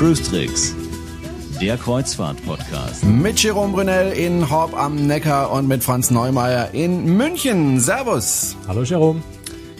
[0.00, 0.74] Cruise Tricks,
[1.60, 3.04] der Kreuzfahrt-Podcast.
[3.04, 7.78] Mit Jerome Brunel in Horb am Neckar und mit Franz Neumeier in München.
[7.78, 8.56] Servus.
[8.66, 9.22] Hallo Jerome.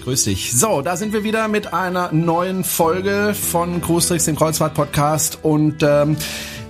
[0.04, 0.52] Grüß dich.
[0.52, 5.38] So, da sind wir wieder mit einer neuen Folge von Cruise Tricks, dem Kreuzfahrt-Podcast.
[5.42, 6.16] Und ähm,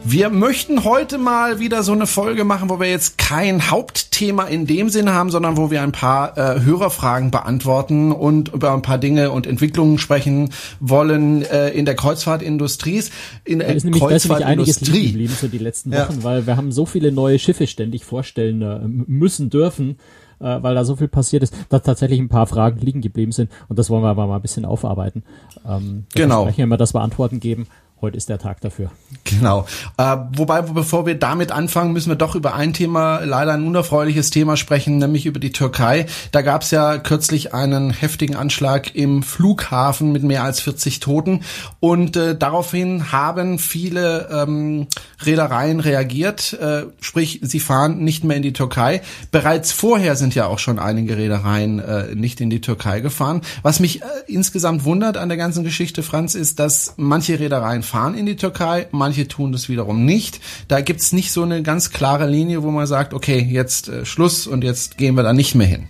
[0.05, 4.67] wir möchten heute mal wieder so eine Folge machen, wo wir jetzt kein Hauptthema in
[4.67, 8.99] dem Sinne haben, sondern wo wir ein paar äh, Hörerfragen beantworten und über ein paar
[8.99, 10.51] Dinge und Entwicklungen sprechen
[10.81, 13.05] wollen äh, in der Kreuzfahrtindustrie.
[13.45, 16.25] In der ist nämlich Kreuzfahrtindustrie geblieben für die letzten Wochen, ja.
[16.25, 19.97] weil wir haben so viele neue Schiffe ständig vorstellen äh, müssen dürfen
[20.41, 23.51] äh, weil da so viel passiert ist, dass tatsächlich ein paar Fragen liegen geblieben sind
[23.69, 25.23] und das wollen wir aber mal ein bisschen aufarbeiten.
[25.69, 26.47] Ähm, genau.
[26.47, 27.67] Wir immer, dass wir Antworten geben
[28.03, 28.91] heute ist der Tag dafür.
[29.25, 29.67] Genau.
[29.97, 34.31] Äh, wobei, bevor wir damit anfangen, müssen wir doch über ein Thema, leider ein unerfreuliches
[34.31, 36.07] Thema sprechen, nämlich über die Türkei.
[36.33, 41.43] Da gab es ja kürzlich einen heftigen Anschlag im Flughafen mit mehr als 40 Toten
[41.79, 44.87] und äh, daraufhin haben viele ähm,
[45.23, 49.03] Reedereien reagiert, äh, sprich, sie fahren nicht mehr in die Türkei.
[49.31, 53.43] Bereits vorher sind ja auch schon einige Reedereien äh, nicht in die Türkei gefahren.
[53.63, 58.15] Was mich äh, insgesamt wundert an der ganzen Geschichte, Franz, ist, dass manche Reedereien fahren
[58.15, 60.41] in die Türkei, manche tun das wiederum nicht.
[60.69, 64.47] Da gibt's nicht so eine ganz klare Linie, wo man sagt, okay, jetzt äh, Schluss
[64.47, 65.89] und jetzt gehen wir da nicht mehr hin.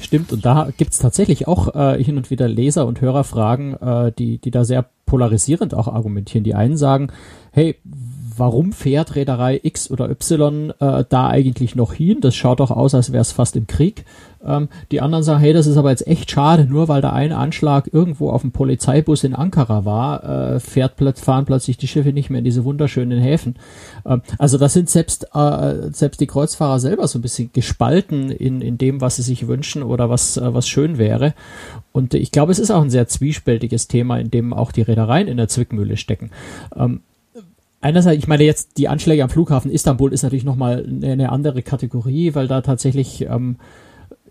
[0.00, 4.38] Stimmt, und da gibt's tatsächlich auch äh, hin und wieder Leser- und Hörerfragen, äh, die,
[4.38, 6.44] die da sehr polarisierend auch argumentieren.
[6.44, 7.08] Die einen sagen,
[7.52, 7.76] hey,
[8.36, 12.20] warum fährt Reederei X oder Y äh, da eigentlich noch hin?
[12.20, 14.04] Das schaut doch aus, als wäre es fast im Krieg.
[14.44, 17.32] Ähm, die anderen sagen, hey, das ist aber jetzt echt schade, nur weil da ein
[17.32, 22.30] Anschlag irgendwo auf dem Polizeibus in Ankara war, äh, fährt, fahren plötzlich die Schiffe nicht
[22.30, 23.56] mehr in diese wunderschönen Häfen.
[24.04, 28.60] Ähm, also das sind selbst, äh, selbst die Kreuzfahrer selber so ein bisschen gespalten in,
[28.60, 31.34] in dem, was sie sich wünschen oder was, äh, was schön wäre.
[31.92, 35.28] Und ich glaube, es ist auch ein sehr zwiespältiges Thema, in dem auch die Reedereien
[35.28, 36.30] in der Zwickmühle stecken.
[36.74, 37.00] Ähm,
[37.82, 42.34] einerseits, ich meine jetzt die Anschläge am Flughafen Istanbul ist natürlich nochmal eine andere Kategorie,
[42.34, 43.56] weil da tatsächlich ähm,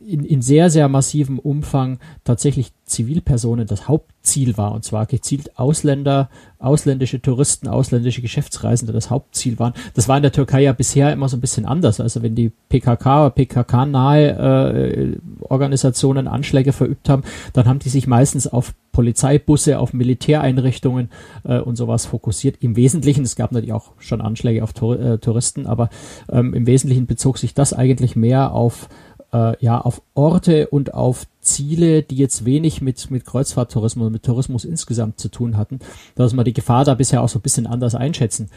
[0.06, 4.74] in, in sehr, sehr massivem Umfang tatsächlich Zivilpersonen das Hauptziel war.
[4.74, 6.30] Und zwar gezielt Ausländer,
[6.60, 9.74] ausländische Touristen, ausländische Geschäftsreisende das Hauptziel waren.
[9.94, 12.00] Das war in der Türkei ja bisher immer so ein bisschen anders.
[12.00, 17.24] Also wenn die PKK oder PKK-nahe äh, Organisationen Anschläge verübt haben,
[17.54, 21.10] dann haben die sich meistens auf Polizeibusse, auf Militäreinrichtungen
[21.44, 22.58] äh, und sowas fokussiert.
[22.60, 25.90] Im Wesentlichen, es gab natürlich auch schon Anschläge auf Tour, äh, Touristen, aber
[26.30, 28.90] ähm, im Wesentlichen bezog sich das eigentlich mehr auf
[29.34, 34.24] äh, ja auf Orte und auf Ziele, die jetzt wenig mit mit Kreuzfahrttourismus und mit
[34.24, 35.80] Tourismus insgesamt zu tun hatten,
[36.16, 38.50] dass man die Gefahr da bisher auch so ein bisschen anders einschätzen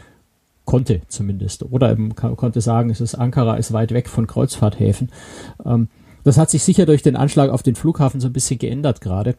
[0.65, 5.11] konnte zumindest oder eben konnte sagen, es ist Ankara ist weit weg von Kreuzfahrthäfen.
[5.63, 5.89] Ähm,
[6.23, 9.35] das hat sich sicher durch den Anschlag auf den Flughafen so ein bisschen geändert gerade.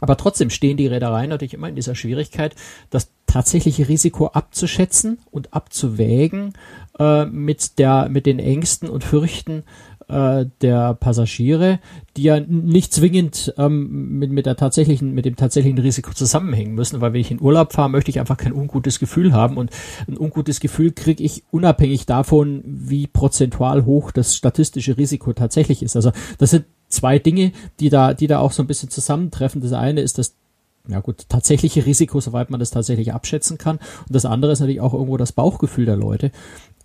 [0.00, 2.54] Aber trotzdem stehen die Reedereien natürlich immer in dieser Schwierigkeit,
[2.90, 6.52] das tatsächliche Risiko abzuschätzen und abzuwägen
[6.98, 9.64] äh, mit der mit den Ängsten und Fürchten
[10.08, 11.80] äh, der Passagiere,
[12.16, 17.00] die ja nicht zwingend ähm, mit, mit der tatsächlichen, mit dem tatsächlichen Risiko zusammenhängen müssen,
[17.00, 19.70] weil wenn ich in Urlaub fahre, möchte ich einfach kein ungutes Gefühl haben und
[20.06, 25.96] ein ungutes Gefühl kriege ich unabhängig davon, wie prozentual hoch das statistische Risiko tatsächlich ist.
[25.96, 29.60] Also das sind zwei Dinge, die da, die da auch so ein bisschen zusammentreffen.
[29.60, 30.34] Das eine ist das
[30.88, 33.78] ja gut, tatsächliche Risiko, soweit man das tatsächlich abschätzen kann.
[33.78, 36.30] Und das andere ist natürlich auch irgendwo das Bauchgefühl der Leute.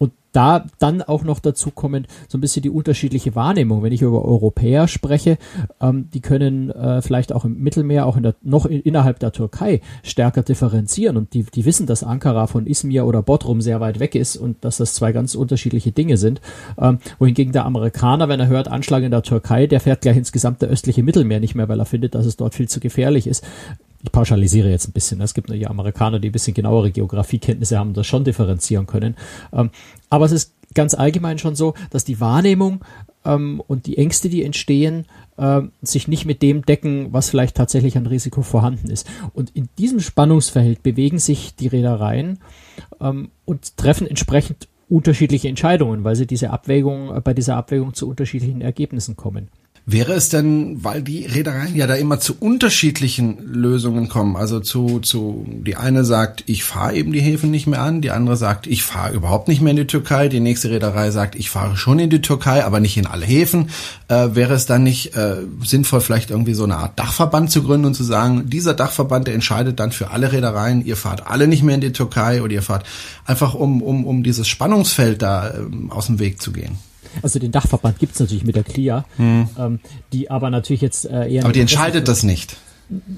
[0.01, 3.83] Und da dann auch noch dazu kommen, so ein bisschen die unterschiedliche Wahrnehmung.
[3.83, 5.37] Wenn ich über Europäer spreche,
[5.79, 9.31] ähm, die können äh, vielleicht auch im Mittelmeer, auch in der, noch in, innerhalb der
[9.31, 13.99] Türkei stärker differenzieren und die, die wissen, dass Ankara von Izmir oder Bodrum sehr weit
[13.99, 16.41] weg ist und dass das zwei ganz unterschiedliche Dinge sind.
[16.79, 20.31] Ähm, wohingegen der Amerikaner, wenn er hört Anschlag in der Türkei, der fährt gleich ins
[20.31, 23.45] gesamte östliche Mittelmeer nicht mehr, weil er findet, dass es dort viel zu gefährlich ist
[24.03, 25.21] ich pauschalisiere jetzt ein bisschen.
[25.21, 29.15] Es gibt natürlich Amerikaner, die ein bisschen genauere Geografiekenntnisse haben das schon differenzieren können.
[29.53, 29.69] Ähm,
[30.09, 32.83] aber es ist ganz allgemein schon so, dass die Wahrnehmung
[33.25, 35.05] ähm, und die Ängste, die entstehen,
[35.37, 39.07] äh, sich nicht mit dem decken, was vielleicht tatsächlich an Risiko vorhanden ist.
[39.33, 42.39] Und in diesem Spannungsfeld bewegen sich die Reedereien
[42.99, 48.09] ähm, und treffen entsprechend unterschiedliche Entscheidungen, weil sie diese Abwägung, äh, bei dieser Abwägung zu
[48.09, 49.49] unterschiedlichen Ergebnissen kommen.
[49.87, 54.99] Wäre es denn, weil die Reedereien ja da immer zu unterschiedlichen Lösungen kommen, also zu,
[54.99, 58.67] zu die eine sagt, ich fahre eben die Häfen nicht mehr an, die andere sagt,
[58.67, 61.97] ich fahre überhaupt nicht mehr in die Türkei, die nächste Reederei sagt, ich fahre schon
[61.97, 63.71] in die Türkei, aber nicht in alle Häfen.
[64.07, 67.87] Äh, wäre es dann nicht äh, sinnvoll, vielleicht irgendwie so eine Art Dachverband zu gründen
[67.87, 71.63] und zu sagen, dieser Dachverband, der entscheidet dann für alle Reedereien, ihr fahrt alle nicht
[71.63, 72.85] mehr in die Türkei oder ihr fahrt
[73.25, 75.53] einfach um, um, um dieses Spannungsfeld da äh,
[75.89, 76.77] aus dem Weg zu gehen?
[77.21, 79.49] Also den Dachverband gibt's natürlich mit der CLIA, hm.
[79.57, 79.79] ähm,
[80.13, 81.43] die aber natürlich jetzt äh, eher...
[81.43, 82.57] Aber die entscheidet das nicht.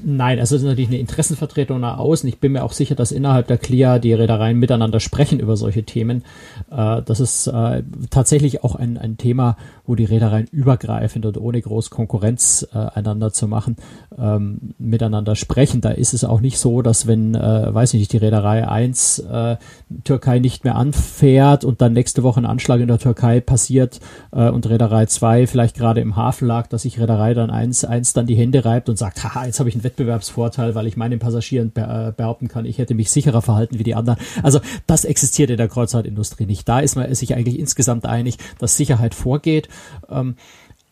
[0.05, 2.29] Nein, also das ist natürlich eine Interessenvertretung nach außen.
[2.29, 5.83] Ich bin mir auch sicher, dass innerhalb der CLIA die Reedereien miteinander sprechen über solche
[5.83, 6.23] Themen.
[6.69, 7.81] Äh, das ist äh,
[8.11, 13.33] tatsächlich auch ein, ein Thema, wo die Reedereien übergreifend und ohne groß Konkurrenz äh, einander
[13.33, 13.75] zu machen,
[14.18, 15.81] ähm, miteinander sprechen.
[15.81, 19.19] Da ist es auch nicht so, dass wenn, äh, weiß ich nicht, die Reederei 1
[19.19, 19.57] äh,
[20.03, 24.00] Türkei nicht mehr anfährt und dann nächste Woche ein Anschlag in der Türkei passiert
[24.31, 28.13] äh, und Reederei 2 vielleicht gerade im Hafen lag, dass sich Reederei dann 1, 1
[28.13, 31.19] dann die Hände reibt und sagt, haha, jetzt habe ich einen Wettbewerbsvorteil, weil ich meinen
[31.19, 34.19] Passagieren äh, behaupten kann, ich hätte mich sicherer verhalten wie die anderen.
[34.44, 36.69] Also das existiert in der Kreuzfahrtindustrie nicht.
[36.69, 39.68] Da ist man sich eigentlich insgesamt einig, dass Sicherheit vorgeht.
[40.09, 40.35] Ähm,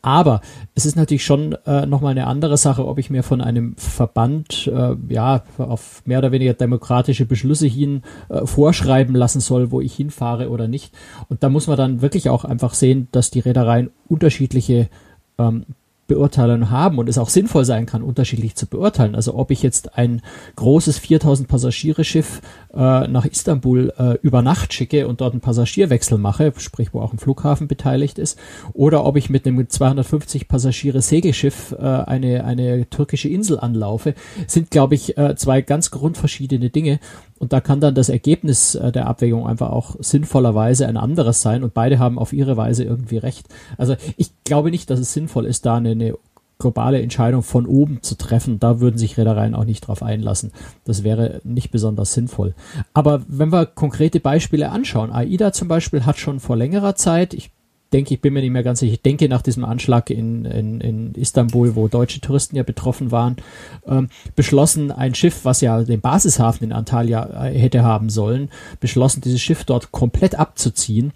[0.01, 0.41] aber
[0.73, 4.67] es ist natürlich schon äh, nochmal eine andere Sache, ob ich mir von einem Verband
[4.73, 9.93] äh, ja auf mehr oder weniger demokratische Beschlüsse hin äh, vorschreiben lassen soll, wo ich
[9.93, 10.91] hinfahre oder nicht.
[11.29, 14.89] Und da muss man dann wirklich auch einfach sehen, dass die Reedereien unterschiedliche
[15.37, 15.65] ähm,
[16.11, 19.15] Beurteilung haben und es auch sinnvoll sein kann, unterschiedlich zu beurteilen.
[19.15, 20.21] Also ob ich jetzt ein
[20.57, 22.41] großes 4000 Passagiere Schiff
[22.73, 27.13] äh, nach Istanbul äh, über Nacht schicke und dort einen Passagierwechsel mache, sprich wo auch
[27.13, 28.37] ein Flughafen beteiligt ist,
[28.73, 34.13] oder ob ich mit einem 250 Passagiere Segelschiff äh, eine, eine türkische Insel anlaufe,
[34.47, 36.99] sind, glaube ich, äh, zwei ganz grundverschiedene Dinge.
[37.41, 41.63] Und da kann dann das Ergebnis äh, der Abwägung einfach auch sinnvollerweise ein anderes sein
[41.63, 43.47] und beide haben auf ihre Weise irgendwie recht.
[43.79, 46.13] Also ich glaube nicht, dass es sinnvoll ist, da eine, eine
[46.59, 48.59] globale Entscheidung von oben zu treffen.
[48.59, 50.51] Da würden sich Reedereien auch nicht drauf einlassen.
[50.85, 52.53] Das wäre nicht besonders sinnvoll.
[52.93, 57.49] Aber wenn wir konkrete Beispiele anschauen, AIDA zum Beispiel hat schon vor längerer Zeit, ich
[57.91, 60.81] denke, ich bin mir nicht mehr ganz sicher, ich denke nach diesem Anschlag in, in,
[60.81, 63.37] in Istanbul, wo deutsche Touristen ja betroffen waren,
[63.85, 68.49] ähm, beschlossen, ein Schiff, was ja den Basishafen in Antalya äh, hätte haben sollen,
[68.79, 71.11] beschlossen, dieses Schiff dort komplett abzuziehen.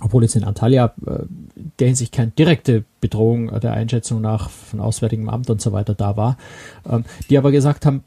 [0.00, 1.24] Obwohl jetzt in Antalya äh,
[1.78, 6.16] der Hinsicht keine direkte Bedrohung der Einschätzung nach von Auswärtigem Amt und so weiter da
[6.16, 6.36] war,
[6.88, 8.02] ähm, die aber gesagt haben,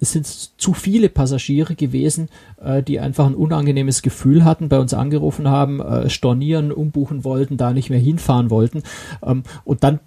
[0.00, 2.28] es sind zu viele Passagiere gewesen,
[2.62, 7.56] äh, die einfach ein unangenehmes Gefühl hatten, bei uns angerufen haben, äh, stornieren, umbuchen wollten,
[7.56, 8.82] da nicht mehr hinfahren wollten.
[9.24, 10.00] Ähm, und dann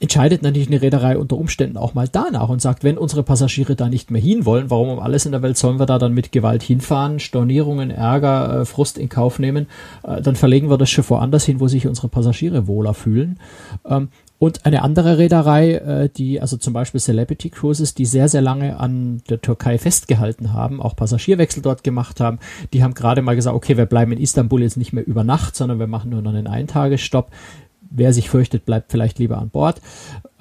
[0.00, 3.88] entscheidet natürlich eine Reederei unter Umständen auch mal danach und sagt, wenn unsere Passagiere da
[3.88, 6.32] nicht mehr hin wollen, warum um alles in der Welt sollen wir da dann mit
[6.32, 9.66] Gewalt hinfahren, Stornierungen, Ärger, äh, Frust in Kauf nehmen,
[10.02, 13.38] äh, dann verlegen wir das Schiff woanders hin, wo sich unsere Passagiere wohler fühlen.
[13.86, 14.08] Ähm,
[14.42, 18.76] und eine andere Reederei, äh, die, also zum Beispiel Celebrity Cruises, die sehr, sehr lange
[18.80, 22.40] an der Türkei festgehalten haben, auch Passagierwechsel dort gemacht haben,
[22.72, 25.54] die haben gerade mal gesagt, okay, wir bleiben in Istanbul jetzt nicht mehr über Nacht,
[25.54, 27.30] sondern wir machen nur noch einen Eintagesstopp
[27.94, 29.80] wer sich fürchtet, bleibt vielleicht lieber an Bord.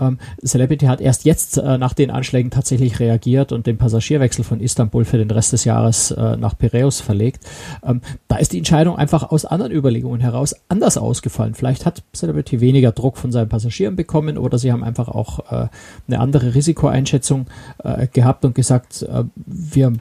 [0.01, 4.59] Ähm, Celebrity hat erst jetzt äh, nach den Anschlägen tatsächlich reagiert und den Passagierwechsel von
[4.59, 7.45] Istanbul für den Rest des Jahres äh, nach Piräus verlegt.
[7.85, 11.53] Ähm, da ist die Entscheidung einfach aus anderen Überlegungen heraus anders ausgefallen.
[11.53, 15.67] Vielleicht hat Celebrity weniger Druck von seinen Passagieren bekommen oder sie haben einfach auch äh,
[16.07, 17.45] eine andere Risikoeinschätzung
[17.83, 19.93] äh, gehabt und gesagt, äh, wir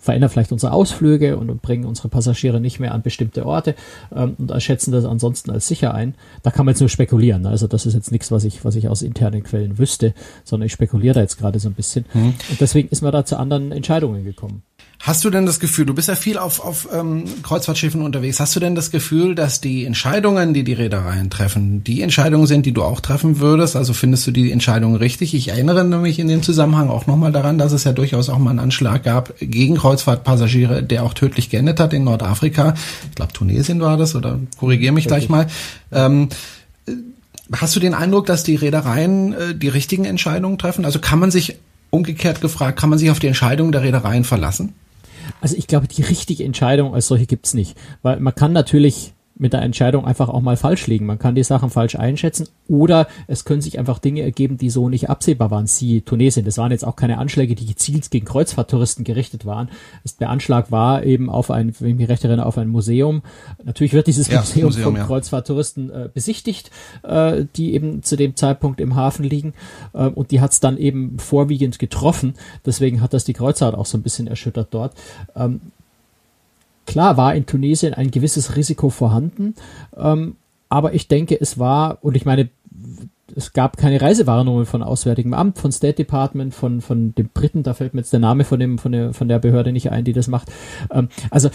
[0.00, 3.74] verändern vielleicht unsere Ausflüge und, bringen unsere Passagiere nicht mehr an bestimmte Orte
[4.14, 6.14] ähm, und schätzen das ansonsten als sicher ein.
[6.42, 7.46] Da kann man jetzt nur spekulieren.
[7.46, 10.14] Also das ist jetzt nichts, was ich, was ich aus internen Quellen wüsste,
[10.44, 12.06] sondern ich spekuliere da jetzt gerade so ein bisschen.
[12.14, 12.34] Mhm.
[12.50, 14.62] Und deswegen ist man da zu anderen Entscheidungen gekommen.
[15.02, 18.54] Hast du denn das Gefühl, du bist ja viel auf, auf ähm, Kreuzfahrtschiffen unterwegs, hast
[18.54, 22.72] du denn das Gefühl, dass die Entscheidungen, die die Reedereien treffen, die Entscheidungen sind, die
[22.72, 23.76] du auch treffen würdest?
[23.76, 25.32] Also findest du die Entscheidungen richtig?
[25.32, 28.50] Ich erinnere nämlich in dem Zusammenhang auch nochmal daran, dass es ja durchaus auch mal
[28.50, 32.74] einen Anschlag gab gegen Kreuzfahrtpassagiere, der auch tödlich geendet hat in Nordafrika.
[33.08, 35.46] Ich glaube, Tunesien war das, oder korrigiere mich gleich mal.
[35.92, 36.28] Ähm,
[37.56, 40.84] hast du den Eindruck, dass die Reedereien äh, die richtigen Entscheidungen treffen?
[40.84, 41.56] Also kann man sich
[41.88, 44.74] umgekehrt gefragt, kann man sich auf die Entscheidungen der Reedereien verlassen?
[45.40, 47.76] Also ich glaube, die richtige Entscheidung als solche gibt's nicht.
[48.02, 51.06] Weil man kann natürlich mit der Entscheidung einfach auch mal falsch liegen.
[51.06, 54.88] Man kann die Sachen falsch einschätzen oder es können sich einfach Dinge ergeben, die so
[54.88, 55.66] nicht absehbar waren.
[55.66, 59.70] Sie Tunesien, das waren jetzt auch keine Anschläge, die gezielt gegen Kreuzfahrttouristen gerichtet waren.
[60.20, 63.22] Der Anschlag war eben auf ein, wenn ich mich recht erinnere, auf ein Museum.
[63.64, 65.04] Natürlich wird dieses ja, Museum, Museum, von ja.
[65.04, 66.70] Kreuzfahrttouristen äh, besichtigt,
[67.02, 69.54] äh, die eben zu dem Zeitpunkt im Hafen liegen.
[69.94, 72.34] Äh, und die hat es dann eben vorwiegend getroffen.
[72.66, 74.94] Deswegen hat das die Kreuzfahrt auch so ein bisschen erschüttert dort.
[75.34, 75.60] Ähm,
[76.90, 79.54] Klar war in Tunesien ein gewisses Risiko vorhanden,
[79.96, 80.34] ähm,
[80.68, 82.48] aber ich denke, es war, und ich meine,
[83.36, 87.74] es gab keine Reisewarnungen von Auswärtigem Amt, von State Department, von, von dem Briten, da
[87.74, 90.12] fällt mir jetzt der Name von, dem, von, der, von der Behörde nicht ein, die
[90.12, 90.50] das macht.
[90.90, 91.48] Ähm, also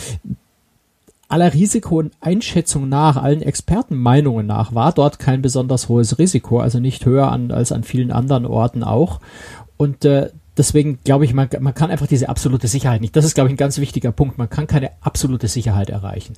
[1.28, 7.30] aller Risikoeinschätzung nach, allen Expertenmeinungen nach, war dort kein besonders hohes Risiko, also nicht höher
[7.30, 9.20] an, als an vielen anderen Orten auch.
[9.76, 13.16] Und äh, deswegen glaube ich, man, man kann einfach diese absolute Sicherheit nicht.
[13.16, 14.38] Das ist, glaube ich, ein ganz wichtiger Punkt.
[14.38, 16.34] Man kann keine absolute Sicherheit erreichen.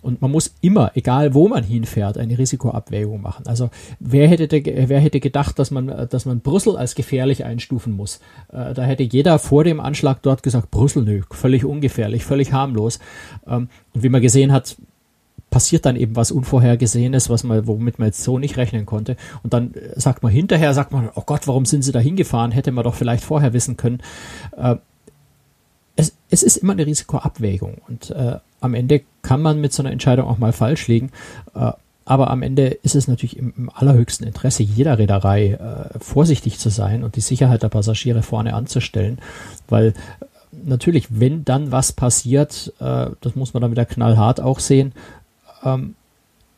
[0.00, 3.46] Und man muss immer, egal wo man hinfährt, eine Risikoabwägung machen.
[3.46, 8.20] Also wer hätte, wer hätte gedacht, dass man, dass man Brüssel als gefährlich einstufen muss?
[8.52, 12.98] Äh, da hätte jeder vor dem Anschlag dort gesagt, Brüssel, nö, völlig ungefährlich, völlig harmlos.
[13.46, 14.76] Ähm, und wie man gesehen hat,
[15.52, 19.16] passiert dann eben was Unvorhergesehenes, was man, womit man jetzt so nicht rechnen konnte.
[19.44, 22.50] Und dann sagt man hinterher, sagt man, oh Gott, warum sind sie da hingefahren?
[22.50, 24.00] Hätte man doch vielleicht vorher wissen können.
[24.56, 24.76] Äh,
[25.94, 29.92] es, es ist immer eine Risikoabwägung und äh, am Ende kann man mit so einer
[29.92, 31.10] Entscheidung auch mal falsch liegen.
[31.54, 31.72] Äh,
[32.04, 36.70] aber am Ende ist es natürlich im, im allerhöchsten Interesse jeder Reederei, äh, vorsichtig zu
[36.70, 39.18] sein und die Sicherheit der Passagiere vorne anzustellen,
[39.68, 39.92] weil äh,
[40.64, 44.92] natürlich, wenn dann was passiert, äh, das muss man dann wieder knallhart auch sehen,
[45.64, 45.94] ähm,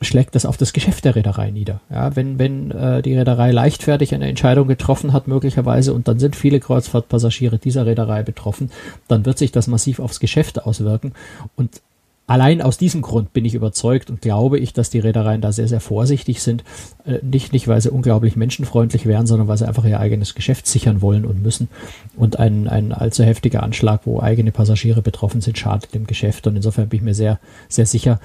[0.01, 1.81] schlägt das auf das Geschäft der Reederei nieder.
[1.91, 6.37] Ja, wenn wenn äh, die Reederei leichtfertig eine Entscheidung getroffen hat, möglicherweise, und dann sind
[6.37, 8.71] viele Kreuzfahrtpassagiere dieser Reederei betroffen,
[9.09, 11.13] dann wird sich das massiv aufs Geschäft auswirken.
[11.57, 11.81] Und
[12.27, 15.69] allein aus diesem Grund bin ich überzeugt und glaube ich, dass die Reedereien da sehr,
[15.69, 16.65] sehr vorsichtig sind.
[17.07, 20.67] Äh, nicht, nicht, weil sie unglaublich menschenfreundlich wären, sondern weil sie einfach ihr eigenes Geschäft
[20.67, 21.69] sichern wollen und müssen.
[22.17, 26.47] Und ein, ein allzu heftiger Anschlag, wo eigene Passagiere betroffen sind, schadet dem Geschäft.
[26.47, 28.21] Und insofern bin ich mir sehr, sehr sicher,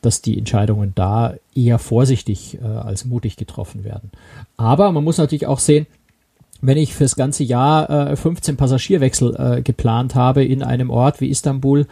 [0.00, 4.10] dass die Entscheidungen da eher vorsichtig äh, als mutig getroffen werden.
[4.56, 5.86] Aber man muss natürlich auch sehen,
[6.60, 11.28] wenn ich fürs ganze Jahr äh, 15 Passagierwechsel äh, geplant habe in einem Ort wie
[11.28, 11.86] Istanbul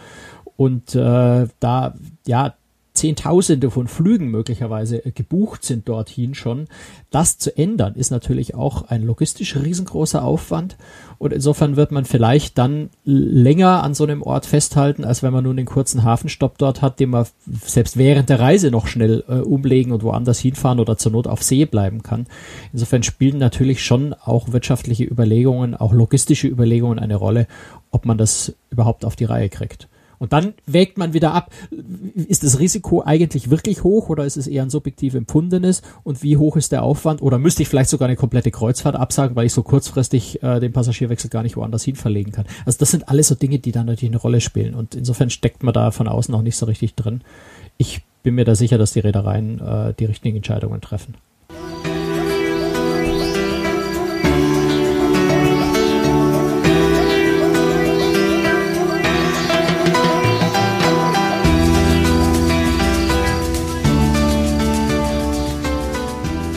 [0.57, 1.95] und äh, da
[2.27, 2.55] ja
[2.97, 6.67] Zehntausende von Flügen möglicherweise äh, gebucht sind dorthin schon.
[7.11, 10.77] Das zu ändern ist natürlich auch ein logistisch riesengroßer Aufwand
[11.19, 15.45] und insofern wird man vielleicht dann länger an so einem Ort festhalten, als wenn man
[15.45, 19.37] nun den kurzen Hafenstopp dort hat, den man selbst während der Reise noch schnell äh,
[19.37, 22.27] umlegen und woanders hinfahren oder zur Not auf See bleiben kann.
[22.73, 27.47] Insofern spielen natürlich schon auch wirtschaftliche Überlegungen, auch logistische Überlegungen eine Rolle,
[27.91, 29.89] ob man das überhaupt auf die Reihe kriegt.
[30.19, 31.51] Und dann wägt man wieder ab,
[32.15, 36.37] ist das Risiko eigentlich wirklich hoch oder ist es eher ein subjektiv empfundenes und wie
[36.37, 39.53] hoch ist der Aufwand oder müsste ich vielleicht sogar eine komplette Kreuzfahrt absagen, weil ich
[39.53, 42.47] so kurzfristig äh, den Passagierwechsel gar nicht woanders hin verlegen kann.
[42.65, 45.63] Also das sind alles so Dinge, die dann natürlich eine Rolle spielen und insofern steckt
[45.63, 47.21] man da von außen noch nicht so richtig drin.
[47.79, 51.15] Ich bin mir da sicher, dass die Reedereien äh, die richtigen Entscheidungen treffen.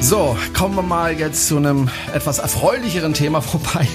[0.10, 3.88] So, kommen wir mal jetzt zu einem etwas erfreulicheren Thema, wobei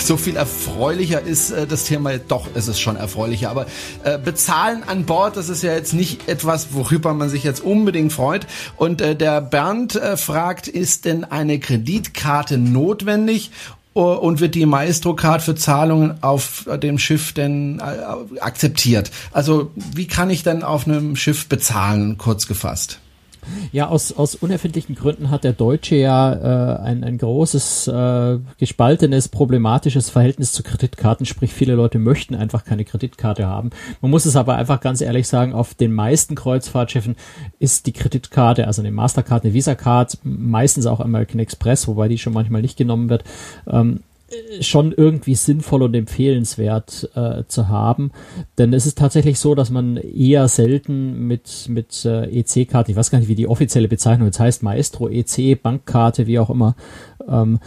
[0.00, 3.66] so viel erfreulicher ist äh, das Thema, doch ist es schon erfreulicher, aber
[4.04, 8.12] äh, bezahlen an Bord, das ist ja jetzt nicht etwas, worüber man sich jetzt unbedingt
[8.12, 8.46] freut.
[8.76, 13.50] Und äh, der Bernd äh, fragt, ist denn eine Kreditkarte notwendig
[13.92, 19.10] und wird die Maestro-Card für Zahlungen auf dem Schiff denn äh, akzeptiert?
[19.32, 23.00] Also wie kann ich denn auf einem Schiff bezahlen, kurz gefasst?
[23.72, 29.28] Ja, aus, aus unerfindlichen Gründen hat der Deutsche ja äh, ein, ein großes, äh, gespaltenes,
[29.28, 31.26] problematisches Verhältnis zu Kreditkarten.
[31.26, 33.70] Sprich, viele Leute möchten einfach keine Kreditkarte haben.
[34.00, 37.16] Man muss es aber einfach ganz ehrlich sagen, auf den meisten Kreuzfahrtschiffen
[37.58, 42.32] ist die Kreditkarte, also eine Mastercard, eine Visa-Card, meistens auch American Express, wobei die schon
[42.32, 43.24] manchmal nicht genommen wird,
[43.68, 44.00] ähm,
[44.60, 48.10] schon irgendwie sinnvoll und empfehlenswert äh, zu haben.
[48.58, 53.10] Denn es ist tatsächlich so, dass man eher selten mit, mit äh, EC-Karten, ich weiß
[53.10, 56.76] gar nicht, wie die offizielle Bezeichnung jetzt heißt, Maestro, EC, Bankkarte, wie auch immer,
[57.28, 57.58] ähm,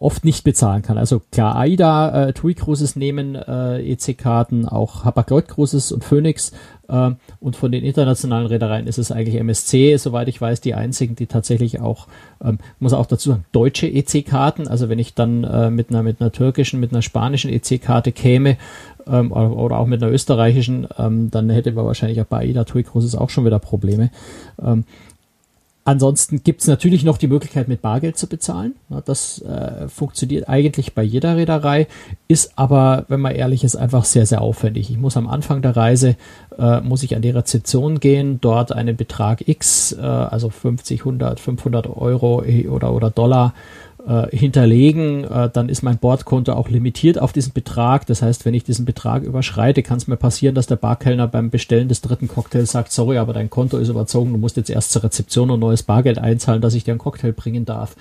[0.00, 0.98] oft nicht bezahlen kann.
[0.98, 6.50] Also klar, AIDA, äh, TUI Cruises nehmen äh, EC-Karten, auch Hapag-Lloyd Cruises und Phoenix
[6.88, 11.14] äh, und von den internationalen Reedereien ist es eigentlich MSC, soweit ich weiß, die einzigen,
[11.14, 12.08] die tatsächlich auch,
[12.42, 16.20] ähm, muss auch dazu sagen, deutsche EC-Karten, also wenn ich dann äh, mit einer mit
[16.20, 18.56] einer türkischen, mit einer spanischen EC-Karte käme
[19.06, 22.64] ähm, oder, oder, auch mit einer österreichischen, ähm, dann hätte man wahrscheinlich auch bei AIDA
[22.64, 24.10] TUI Cruises auch schon wieder Probleme.
[24.60, 24.84] Ähm,
[25.86, 28.74] Ansonsten gibt es natürlich noch die Möglichkeit, mit Bargeld zu bezahlen.
[29.04, 31.88] Das äh, funktioniert eigentlich bei jeder Reederei,
[32.26, 34.90] ist aber, wenn man ehrlich ist, einfach sehr, sehr aufwendig.
[34.90, 36.16] Ich muss am Anfang der Reise,
[36.58, 41.38] äh, muss ich an die Rezeption gehen, dort einen Betrag X, äh, also 50, 100,
[41.38, 43.52] 500 Euro oder, oder Dollar
[44.06, 48.06] äh, hinterlegen, äh, dann ist mein Bordkonto auch limitiert auf diesen Betrag.
[48.06, 51.50] Das heißt, wenn ich diesen Betrag überschreite, kann es mir passieren, dass der Barkellner beim
[51.50, 54.92] Bestellen des dritten Cocktails sagt, sorry, aber dein Konto ist überzogen, du musst jetzt erst
[54.92, 57.96] zur Rezeption und neues Bargeld einzahlen, dass ich dir einen Cocktail bringen darf.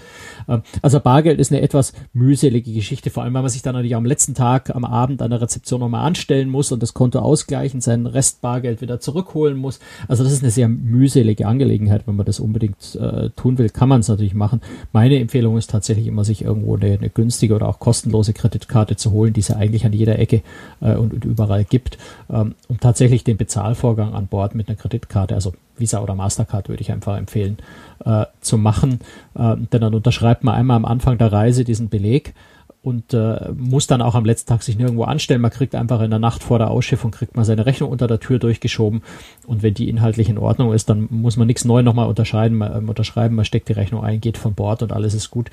[0.47, 3.95] Ähm, also Bargeld ist eine etwas mühselige Geschichte, vor allem, weil man sich dann natürlich
[3.95, 7.81] am letzten Tag am Abend an der Rezeption nochmal anstellen muss und das Konto ausgleichen,
[7.81, 9.79] sein Restbargeld wieder zurückholen muss.
[10.07, 13.89] Also das ist eine sehr mühselige Angelegenheit, wenn man das unbedingt äh, tun will, kann
[13.89, 14.61] man es natürlich machen.
[14.91, 19.11] Meine Empfehlung ist tatsächlich immer, sich irgendwo eine, eine, günstige oder auch kostenlose Kreditkarte zu
[19.11, 20.41] holen, die es ja eigentlich an jeder Ecke
[20.81, 21.97] äh, und, und, überall gibt,
[22.29, 26.81] ähm, um tatsächlich den Bezahlvorgang an Bord mit einer Kreditkarte, also Visa oder Mastercard würde
[26.81, 27.57] ich einfach empfehlen,
[28.05, 28.99] äh, zu machen.
[29.35, 32.33] Äh, denn dann unterschreibt man einmal am Anfang der Reise diesen Beleg
[32.83, 35.41] und äh, muss dann auch am letzten Tag sich nirgendwo anstellen.
[35.41, 38.19] Man kriegt einfach in der Nacht vor der Ausschiffung kriegt man seine Rechnung unter der
[38.19, 39.01] Tür durchgeschoben
[39.47, 42.71] und wenn die inhaltlich in Ordnung ist, dann muss man nichts neu nochmal unterscheiden, man,
[42.71, 45.49] äh, unterschreiben, man steckt die Rechnung ein, geht von Bord und alles ist gut.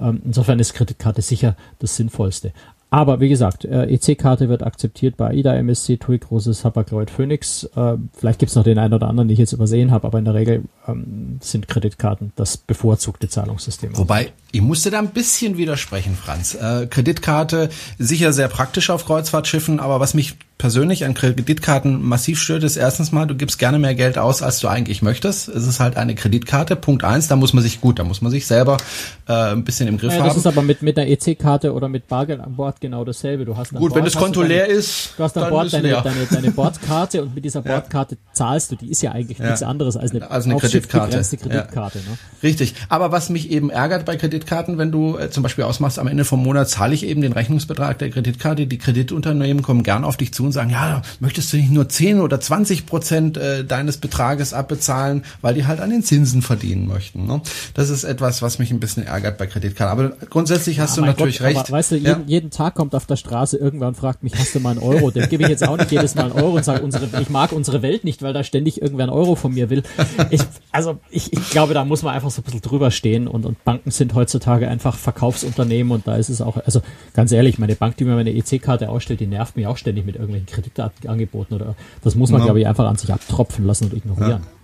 [0.00, 2.52] Ähm, insofern ist Kreditkarte sicher das Sinnvollste.
[2.90, 7.64] Aber wie gesagt, äh, EC-Karte wird akzeptiert bei AIDA, MSC, TUI, Großes, Hapag-Lloyd, Phoenix.
[7.76, 10.24] Äh, vielleicht gibt's noch den einen oder anderen, den ich jetzt übersehen habe, aber in
[10.24, 13.96] der Regel ähm, sind Kreditkarten das bevorzugte Zahlungssystem.
[13.98, 16.54] Wobei, ich musste da ein bisschen widersprechen, Franz.
[16.54, 22.64] Äh, Kreditkarte sicher sehr praktisch auf Kreuzfahrtschiffen, aber was mich persönlich an Kreditkarten massiv stört,
[22.64, 25.48] ist erstens mal, du gibst gerne mehr Geld aus, als du eigentlich möchtest.
[25.48, 26.74] Es ist halt eine Kreditkarte.
[26.74, 28.76] Punkt eins, da muss man sich gut, da muss man sich selber
[29.28, 30.28] äh, ein bisschen im Griff ja, das haben.
[30.30, 33.44] Das ist aber mit, mit einer EC-Karte oder mit Bargeld an Bord genau dasselbe.
[33.44, 35.90] Du hast gut, Bord, wenn das Konto leer deine, ist, du hast an Bord deine,
[36.02, 38.32] deine, deine, Bordkarte und mit dieser Bordkarte ja.
[38.32, 38.76] zahlst du.
[38.76, 39.46] Die ist ja eigentlich ja.
[39.46, 41.22] nichts anderes als eine, als eine Kreditkarte.
[41.22, 42.18] Kreditkarte ne?
[42.42, 42.74] Richtig.
[42.88, 44.37] Aber was mich eben ärgert bei Kreditkarten,
[44.78, 47.98] wenn du äh, zum Beispiel ausmachst, am Ende vom Monat zahle ich eben den Rechnungsbetrag
[47.98, 48.66] der Kreditkarte.
[48.66, 52.20] Die Kreditunternehmen kommen gern auf dich zu und sagen, ja, möchtest du nicht nur 10
[52.20, 57.26] oder 20 Prozent äh, deines Betrages abbezahlen, weil die halt an den Zinsen verdienen möchten.
[57.26, 57.40] Ne?
[57.74, 60.06] Das ist etwas, was mich ein bisschen ärgert bei Kreditkarten.
[60.06, 61.58] Aber grundsätzlich hast ja, du natürlich Gott, recht.
[61.58, 62.10] Aber, weißt du, ja.
[62.10, 64.80] jeden, jeden, Tag kommt auf der Straße irgendwer und fragt mich, hast du mal einen
[64.80, 65.10] Euro?
[65.10, 67.52] Den gebe ich jetzt auch nicht jedes Mal einen Euro und sage, unsere, ich mag
[67.52, 69.82] unsere Welt nicht, weil da ständig irgendwer einen Euro von mir will.
[70.30, 70.40] Ich,
[70.72, 73.62] also ich, ich glaube, da muss man einfach so ein bisschen drüber stehen und, und
[73.64, 76.82] Banken sind heutzutage einfach Verkaufsunternehmen und da ist es auch, also
[77.14, 80.16] ganz ehrlich, meine Bank, die mir meine EC-Karte ausstellt, die nervt mich auch ständig mit
[80.16, 82.46] irgendwelchen Kreditkarten angeboten oder das muss man, ja.
[82.46, 84.42] glaube ich, einfach an sich abtropfen lassen und ignorieren.
[84.42, 84.57] Ja.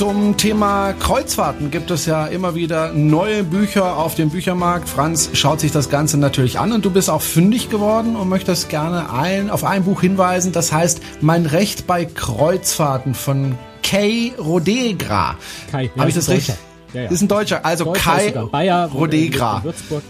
[0.00, 4.88] Zum Thema Kreuzfahrten gibt es ja immer wieder neue Bücher auf dem Büchermarkt.
[4.88, 8.70] Franz schaut sich das Ganze natürlich an und du bist auch fündig geworden und möchtest
[8.70, 10.52] gerne ein, auf ein Buch hinweisen.
[10.52, 15.36] Das heißt Mein Recht bei Kreuzfahrten von Kay Rodegra.
[15.70, 16.54] Kai, ja, Habe ich das richtig?
[16.94, 17.10] Ja, ja.
[17.10, 17.66] Ist ein Deutscher.
[17.66, 19.62] Also Deutscher Kai Bayer, Rodegra.
[19.62, 20.02] Würzburg.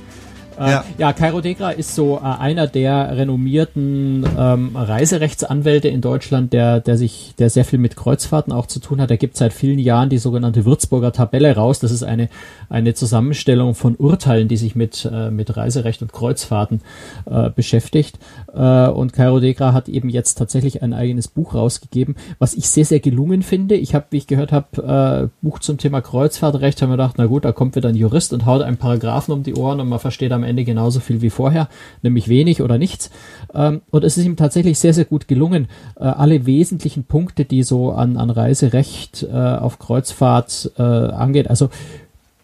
[0.60, 0.84] Äh, ja.
[0.98, 6.98] ja, Kairo Degra ist so äh, einer der renommierten ähm, Reiserechtsanwälte in Deutschland, der, der
[6.98, 9.10] sich, der sehr viel mit Kreuzfahrten auch zu tun hat.
[9.10, 11.78] Er gibt seit vielen Jahren die sogenannte Würzburger Tabelle raus.
[11.78, 12.28] Das ist eine,
[12.68, 16.82] eine Zusammenstellung von Urteilen, die sich mit, äh, mit Reiserecht und Kreuzfahrten
[17.24, 18.18] äh, beschäftigt.
[18.52, 22.84] Äh, und Kairo Degra hat eben jetzt tatsächlich ein eigenes Buch rausgegeben, was ich sehr,
[22.84, 23.76] sehr gelungen finde.
[23.76, 27.24] Ich habe, wie ich gehört habe, äh, Buch zum Thema Kreuzfahrtrecht, haben wir gedacht, na
[27.24, 29.98] gut, da kommt wieder ein Jurist und haut einen Paragraphen um die Ohren und man
[29.98, 31.68] versteht am Ende Ende genauso viel wie vorher,
[32.02, 33.10] nämlich wenig oder nichts.
[33.54, 37.62] Ähm, und es ist ihm tatsächlich sehr, sehr gut gelungen, äh, alle wesentlichen Punkte, die
[37.62, 41.70] so an, an Reiserecht äh, auf Kreuzfahrt äh, angeht, also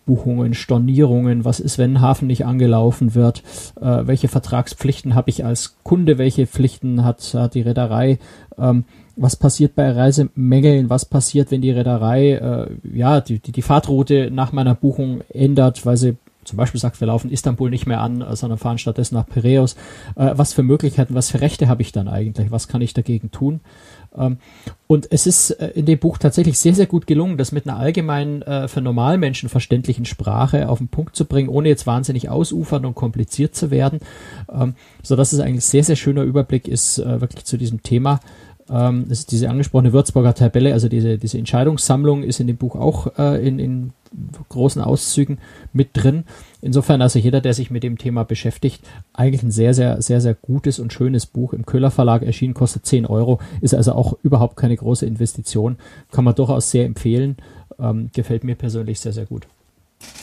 [0.07, 3.42] Buchungen, Stornierungen, was ist, wenn ein Hafen nicht angelaufen wird,
[3.81, 8.19] äh, welche Vertragspflichten habe ich als Kunde, welche Pflichten hat, hat die Reederei,
[8.57, 8.85] ähm,
[9.16, 12.66] was passiert bei Reisemängeln, was passiert, wenn die Reederei äh,
[12.97, 17.09] ja die, die, die Fahrtroute nach meiner Buchung ändert, weil sie zum Beispiel sagt, wir
[17.09, 19.74] laufen Istanbul nicht mehr an, sondern fahren stattdessen nach Piräus.
[20.14, 22.50] Äh, was für Möglichkeiten, was für Rechte habe ich dann eigentlich?
[22.50, 23.61] Was kann ich dagegen tun?
[24.16, 24.38] Ähm,
[24.87, 27.78] und es ist äh, in dem Buch tatsächlich sehr, sehr gut gelungen, das mit einer
[27.78, 32.87] allgemeinen, äh, für Normalmenschen verständlichen Sprache auf den Punkt zu bringen, ohne jetzt wahnsinnig ausufern
[32.87, 34.00] und kompliziert zu werden,
[34.50, 38.20] ähm, so dass es eigentlich sehr, sehr schöner Überblick ist, äh, wirklich zu diesem Thema.
[38.68, 42.76] Ähm, das ist diese angesprochene Würzburger Tabelle, also diese, diese Entscheidungssammlung ist in dem Buch
[42.76, 43.92] auch äh, in, in
[44.48, 45.38] großen Auszügen
[45.72, 46.24] mit drin.
[46.61, 50.35] Insofern also jeder, der sich mit dem Thema beschäftigt, eigentlich ein sehr, sehr, sehr, sehr
[50.35, 51.52] gutes und schönes Buch.
[51.52, 55.76] Im Köhler Verlag erschienen, kostet 10 Euro, ist also auch überhaupt keine große Investition.
[56.11, 57.37] Kann man durchaus sehr empfehlen.
[57.79, 59.46] Ähm, gefällt mir persönlich sehr, sehr gut.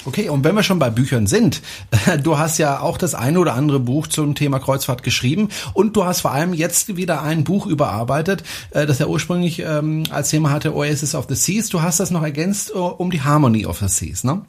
[0.05, 1.61] Okay, und wenn wir schon bei Büchern sind,
[2.23, 6.03] du hast ja auch das eine oder andere Buch zum Thema Kreuzfahrt geschrieben und du
[6.03, 10.51] hast vor allem jetzt wieder ein Buch überarbeitet, äh, das ja ursprünglich ähm, als Thema
[10.51, 11.69] hatte Oasis of the Seas.
[11.69, 14.41] Du hast das noch ergänzt uh, um die Harmony of the Seas, ne?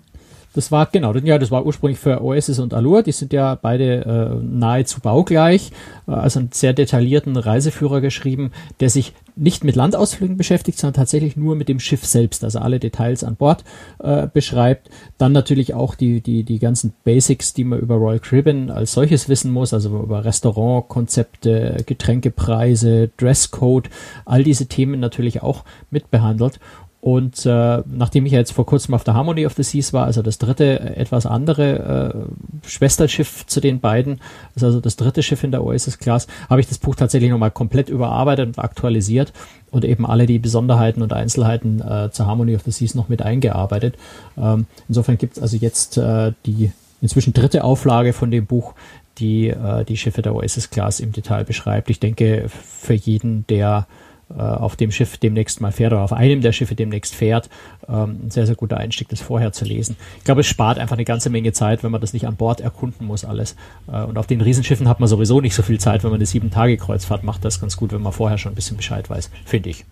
[0.54, 3.02] Das war, genau, ja, das war ursprünglich für Oasis und Allure.
[3.02, 5.72] Die sind ja beide äh, nahezu baugleich.
[6.06, 11.36] Äh, also einen sehr detaillierten Reiseführer geschrieben, der sich nicht mit Landausflügen beschäftigt, sondern tatsächlich
[11.36, 13.64] nur mit dem Schiff selbst, also alle Details an Bord
[13.98, 14.90] äh, beschreibt.
[15.18, 19.28] Dann natürlich auch die, die, die ganzen Basics, die man über Royal Caribbean als solches
[19.28, 23.90] wissen muss, also über Restaurantkonzepte, Getränkepreise, Dresscode,
[24.24, 26.60] all diese Themen natürlich auch mitbehandelt.
[27.04, 30.06] Und äh, nachdem ich ja jetzt vor kurzem auf der Harmony of the Seas war,
[30.06, 32.24] also das dritte, äh, etwas andere
[32.64, 34.22] äh, Schwesterschiff zu den beiden,
[34.54, 37.50] ist also das dritte Schiff in der Oasis Class, habe ich das Buch tatsächlich nochmal
[37.50, 39.34] komplett überarbeitet und aktualisiert
[39.70, 43.20] und eben alle die Besonderheiten und Einzelheiten äh, zur Harmony of the Seas noch mit
[43.20, 43.96] eingearbeitet.
[44.38, 48.72] Ähm, insofern gibt es also jetzt äh, die inzwischen dritte Auflage von dem Buch,
[49.18, 51.90] die äh, die Schiffe der Oasis Class im Detail beschreibt.
[51.90, 53.86] Ich denke, für jeden, der
[54.34, 57.48] auf dem Schiff demnächst mal fährt oder auf einem der Schiffe demnächst fährt.
[57.88, 59.96] Ähm, ein sehr, sehr guter Einstieg, das vorher zu lesen.
[60.18, 62.60] Ich glaube, es spart einfach eine ganze Menge Zeit, wenn man das nicht an Bord
[62.60, 63.56] erkunden muss alles.
[63.90, 66.26] Äh, und auf den Riesenschiffen hat man sowieso nicht so viel Zeit, wenn man eine
[66.26, 67.44] Sieben-Tage-Kreuzfahrt macht.
[67.44, 69.84] Das ist ganz gut, wenn man vorher schon ein bisschen Bescheid weiß, finde ich.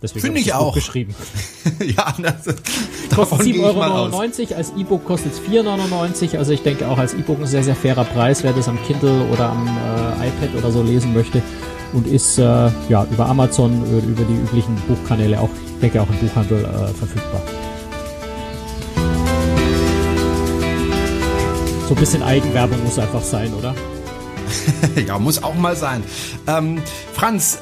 [0.00, 0.74] Finde ich auch.
[0.74, 1.12] Geschrieben.
[1.80, 2.54] ja, das
[3.12, 7.46] kostet 7,99 Euro, als E-Book kostet es 4,99 Also ich denke auch als E-Book ein
[7.46, 11.14] sehr, sehr fairer Preis, wer das am Kindle oder am äh, iPad oder so lesen
[11.14, 11.42] möchte
[11.92, 16.16] und ist äh, ja über Amazon, über die üblichen Buchkanäle auch, ich denke auch im
[16.16, 17.40] Buchhandel äh, verfügbar.
[21.88, 23.74] So ein bisschen Eigenwerbung muss einfach sein, oder?
[25.06, 26.02] ja, muss auch mal sein.
[26.46, 26.82] Ähm,
[27.14, 27.58] Franz,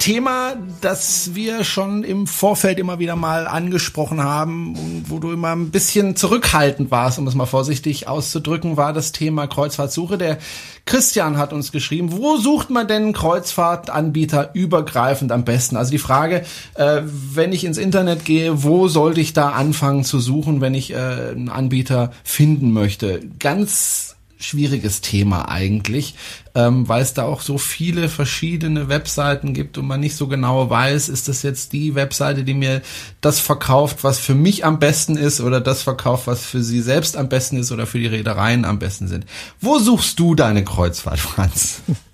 [0.00, 5.54] Thema, das wir schon im Vorfeld immer wieder mal angesprochen haben und wo du immer
[5.54, 10.16] ein bisschen zurückhaltend warst, um es mal vorsichtig auszudrücken, war das Thema Kreuzfahrtsuche.
[10.16, 10.38] Der
[10.86, 15.76] Christian hat uns geschrieben, wo sucht man denn Kreuzfahrtanbieter übergreifend am besten?
[15.76, 20.18] Also die Frage, äh, wenn ich ins Internet gehe, wo sollte ich da anfangen zu
[20.18, 23.20] suchen, wenn ich äh, einen Anbieter finden möchte?
[23.38, 26.14] Ganz schwieriges Thema eigentlich,
[26.54, 30.68] ähm, weil es da auch so viele verschiedene Webseiten gibt und man nicht so genau
[30.68, 32.82] weiß, ist das jetzt die Webseite, die mir
[33.20, 37.16] das verkauft, was für mich am besten ist oder das verkauft, was für sie selbst
[37.16, 39.26] am besten ist oder für die Reedereien am besten sind.
[39.60, 41.82] Wo suchst du deine Kreuzfahrt, Franz?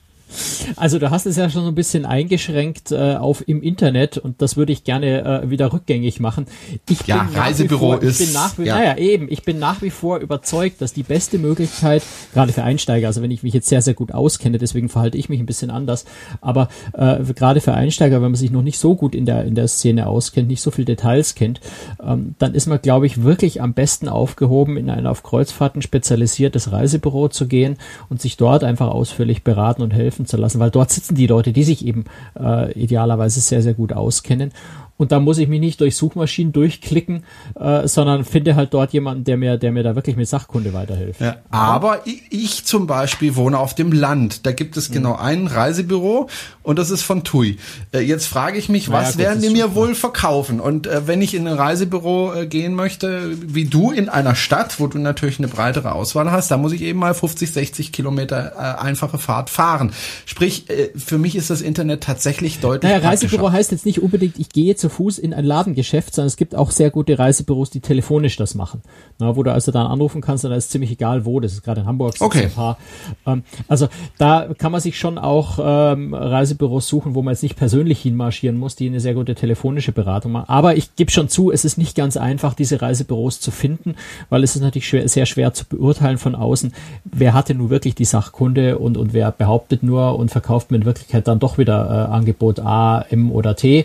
[0.77, 4.43] Also du hast es ja schon so ein bisschen eingeschränkt äh, auf im Internet und
[4.43, 6.47] das würde ich gerne äh, wieder rückgängig machen.
[6.89, 8.21] Ich ja, bin Reisebüro vor, ist.
[8.21, 8.77] Ich bin nach wie, ja.
[8.77, 9.27] Naja, eben.
[9.31, 13.31] Ich bin nach wie vor überzeugt, dass die beste Möglichkeit, gerade für Einsteiger, also wenn
[13.31, 16.05] ich mich jetzt sehr, sehr gut auskenne, deswegen verhalte ich mich ein bisschen anders,
[16.41, 19.55] aber äh, gerade für Einsteiger, wenn man sich noch nicht so gut in der, in
[19.55, 21.61] der Szene auskennt, nicht so viel Details kennt,
[22.03, 26.73] ähm, dann ist man, glaube ich, wirklich am besten aufgehoben, in ein auf Kreuzfahrten spezialisiertes
[26.73, 27.77] Reisebüro zu gehen
[28.09, 31.53] und sich dort einfach ausführlich beraten und helfen zu lassen, weil dort sitzen die Leute,
[31.53, 32.05] die sich eben
[32.39, 34.53] äh, idealerweise sehr, sehr gut auskennen
[34.99, 39.25] und da muss ich mich nicht durch Suchmaschinen durchklicken, äh, sondern finde halt dort jemanden,
[39.25, 41.21] der mir, der mir da wirklich mit Sachkunde weiterhilft.
[41.21, 44.47] Ja, aber ich, ich, zum Beispiel wohne auf dem Land.
[44.47, 45.21] Da gibt es genau mhm.
[45.21, 46.29] ein Reisebüro
[46.63, 47.59] und das ist von TUI.
[47.93, 50.61] Äh, jetzt frage ich mich, was naja, werden die mir wohl verkaufen?
[50.61, 54.81] Und äh, wenn ich in ein Reisebüro äh, gehen möchte, wie du in einer Stadt,
[54.81, 58.53] wo du natürlich eine breitere Auswahl hast, da muss ich eben mal 50, 60 Kilometer
[58.57, 59.93] äh, einfache Fahrt fahren.
[60.25, 62.91] Sprich, äh, für mich ist das Internet tatsächlich deutlich.
[62.91, 66.29] Naja, Reisebüro heißt jetzt nicht unbedingt, ich gehe zu zu Fuß in ein Ladengeschäft, sondern
[66.29, 68.83] es gibt auch sehr gute Reisebüros, die telefonisch das machen.
[69.19, 71.81] Na, wo du also dann anrufen kannst, dann ist ziemlich egal wo, das ist gerade
[71.81, 72.45] in Hamburg okay.
[72.45, 72.79] ein paar.
[73.27, 77.57] Ähm, also da kann man sich schon auch ähm, Reisebüros suchen, wo man jetzt nicht
[77.57, 80.49] persönlich hinmarschieren muss, die eine sehr gute telefonische Beratung machen.
[80.49, 83.97] Aber ich gebe schon zu, es ist nicht ganz einfach, diese Reisebüros zu finden,
[84.29, 86.73] weil es ist natürlich schwer, sehr schwer zu beurteilen von außen,
[87.05, 90.85] wer hatte nun wirklich die Sachkunde und, und wer behauptet nur und verkauft mir in
[90.85, 93.85] Wirklichkeit dann doch wieder äh, Angebot A, M oder T, äh,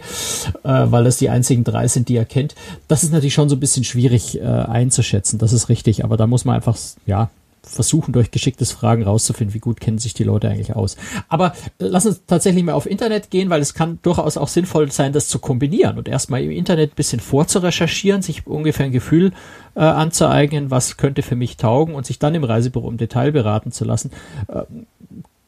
[0.91, 2.55] weil es die einzigen drei sind, die er kennt.
[2.87, 6.27] Das ist natürlich schon so ein bisschen schwierig äh, einzuschätzen, das ist richtig, aber da
[6.27, 7.29] muss man einfach, ja,
[7.63, 10.97] versuchen, durch geschicktes Fragen rauszufinden, wie gut kennen sich die Leute eigentlich aus.
[11.29, 14.91] Aber äh, lass uns tatsächlich mal auf Internet gehen, weil es kann durchaus auch sinnvoll
[14.91, 19.31] sein, das zu kombinieren und erstmal im Internet ein bisschen vorzurecherchieren, sich ungefähr ein Gefühl
[19.75, 23.71] äh, anzueignen, was könnte für mich taugen und sich dann im Reisebüro im Detail beraten
[23.71, 24.11] zu lassen.
[24.47, 24.63] Äh,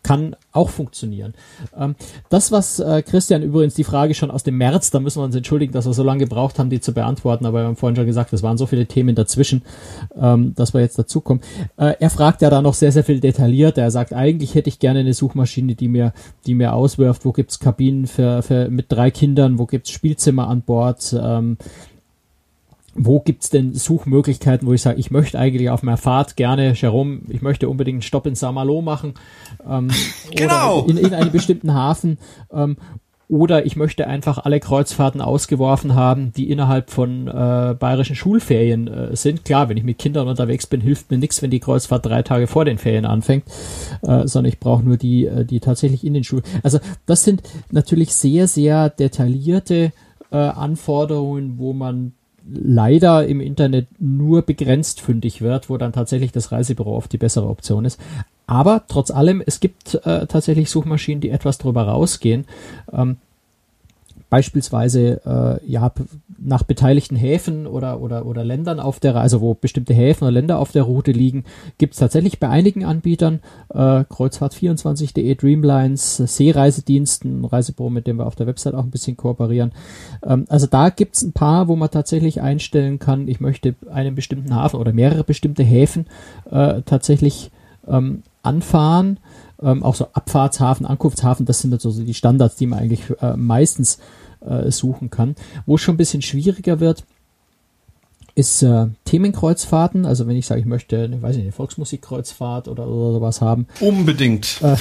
[0.03, 1.33] kann auch funktionieren.
[1.77, 1.95] Ähm,
[2.29, 5.35] das, was äh, Christian übrigens die Frage schon aus dem März, da müssen wir uns
[5.35, 8.05] entschuldigen, dass wir so lange gebraucht haben, die zu beantworten, aber wir haben vorhin schon
[8.05, 9.63] gesagt, es waren so viele Themen dazwischen,
[10.15, 11.41] ähm, dass wir jetzt dazukommen.
[11.77, 13.77] Äh, er fragt ja da noch sehr, sehr viel detailliert.
[13.77, 16.13] Er sagt, eigentlich hätte ich gerne eine Suchmaschine, die mir,
[16.45, 20.61] die mir auswirft, wo gibt's Kabinen für, für mit drei Kindern, wo gibt's Spielzimmer an
[20.61, 21.57] Bord, ähm,
[22.95, 27.21] wo gibt's denn Suchmöglichkeiten, wo ich sage, ich möchte eigentlich auf meiner Fahrt gerne, Jerome,
[27.29, 29.15] ich möchte unbedingt einen Stopp in Saint-Malo machen
[29.67, 29.89] ähm,
[30.35, 30.81] genau.
[30.81, 32.17] oder in, in einem bestimmten Hafen
[32.51, 32.77] ähm,
[33.29, 39.15] oder ich möchte einfach alle Kreuzfahrten ausgeworfen haben, die innerhalb von äh, bayerischen Schulferien äh,
[39.15, 39.43] sind.
[39.45, 42.47] Klar, wenn ich mit Kindern unterwegs bin, hilft mir nichts, wenn die Kreuzfahrt drei Tage
[42.47, 43.45] vor den Ferien anfängt,
[44.03, 46.43] äh, sondern ich brauche nur die, äh, die tatsächlich in den Schulen.
[46.61, 49.93] Also das sind natürlich sehr, sehr detaillierte
[50.31, 52.13] äh, Anforderungen, wo man
[52.51, 57.47] leider im Internet nur begrenzt fündig wird, wo dann tatsächlich das Reisebüro oft die bessere
[57.47, 57.99] Option ist.
[58.47, 62.45] Aber trotz allem, es gibt äh, tatsächlich Suchmaschinen, die etwas drüber rausgehen.
[62.91, 63.17] Ähm,
[64.33, 65.21] beispielsweise
[65.63, 65.91] äh, ja
[66.39, 70.57] nach beteiligten Häfen oder oder oder Ländern auf der also wo bestimmte Häfen oder Länder
[70.57, 71.43] auf der Route liegen,
[71.77, 78.33] gibt es tatsächlich bei einigen Anbietern äh, Kreuzfahrt24.de, Dreamlines, Seereisediensten, Reisebüro, mit dem wir auf
[78.35, 79.71] der Website auch ein bisschen kooperieren.
[80.25, 84.15] Ähm, also da gibt es ein paar, wo man tatsächlich einstellen kann, ich möchte einen
[84.15, 86.07] bestimmten Hafen oder mehrere bestimmte Häfen
[86.49, 87.51] äh, tatsächlich
[87.87, 89.19] ähm, anfahren.
[89.61, 93.99] Ähm, auch so Abfahrtshafen, Ankunftshafen, das sind so die Standards, die man eigentlich äh, meistens
[94.47, 95.35] äh, suchen kann.
[95.65, 97.03] Wo es schon ein bisschen schwieriger wird,
[98.35, 100.05] ist äh, Themenkreuzfahrten.
[100.05, 103.67] Also wenn ich sage, ich möchte, eine, weiß nicht, eine Volksmusikkreuzfahrt oder, oder sowas haben.
[103.79, 104.59] Unbedingt.
[104.61, 104.75] Äh,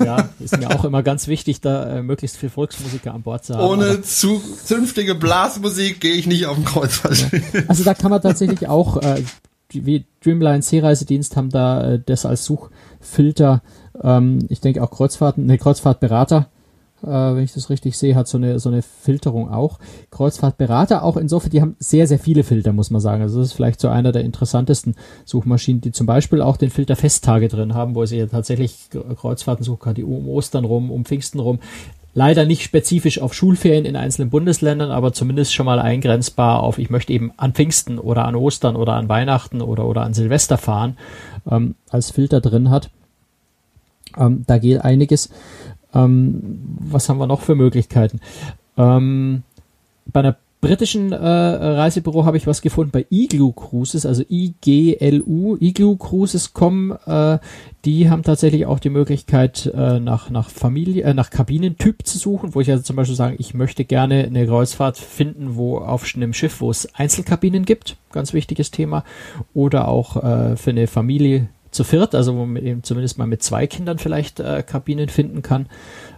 [0.04, 3.54] ja, ist mir auch immer ganz wichtig, da äh, möglichst viel Volksmusiker an Bord zu
[3.54, 3.64] haben.
[3.64, 7.32] Ohne zukünftige Blasmusik gehe ich nicht auf den Kreuzfahrt.
[7.32, 7.62] Ja.
[7.68, 9.22] Also da kann man tatsächlich auch, äh,
[9.70, 13.62] wie Dreamline Seereisedienst haben da äh, das als Suchfilter.
[14.02, 16.50] Ähm, ich denke auch Kreuzfahrten, ne, Kreuzfahrtberater
[17.06, 19.78] äh, wenn ich das richtig sehe, hat so eine, so eine Filterung auch.
[20.10, 23.22] Kreuzfahrtberater auch insofern, die haben sehr, sehr viele Filter, muss man sagen.
[23.22, 26.96] Also das ist vielleicht so einer der interessantesten Suchmaschinen, die zum Beispiel auch den Filter
[26.96, 31.04] Festtage drin haben, wo sie ja tatsächlich Kreuzfahrten suchen kann, die um Ostern rum, um
[31.04, 31.60] Pfingsten rum.
[32.14, 36.88] Leider nicht spezifisch auf Schulferien in einzelnen Bundesländern, aber zumindest schon mal eingrenzbar auf, ich
[36.88, 40.96] möchte eben an Pfingsten oder an Ostern oder an Weihnachten oder, oder an Silvester fahren,
[41.50, 42.88] ähm, als Filter drin hat.
[44.16, 45.30] Ähm, da geht einiges.
[45.94, 48.20] Ähm, was haben wir noch für Möglichkeiten?
[48.76, 49.42] Ähm,
[50.06, 55.96] bei einer britischen äh, Reisebüro habe ich was gefunden bei Igloo Cruises, also IGLU, Igloo
[55.96, 57.38] Cruises kommen, äh,
[57.84, 62.54] die haben tatsächlich auch die Möglichkeit äh, nach nach Familie, äh, nach Kabinentyp zu suchen,
[62.54, 66.32] wo ich also zum Beispiel sage, ich möchte gerne eine Kreuzfahrt finden, wo auf einem
[66.32, 69.04] Schiff, wo es Einzelkabinen gibt, ganz wichtiges Thema,
[69.54, 73.42] oder auch äh, für eine Familie zu viert, also wo man eben zumindest mal mit
[73.42, 75.66] zwei Kindern vielleicht äh, Kabinen finden kann.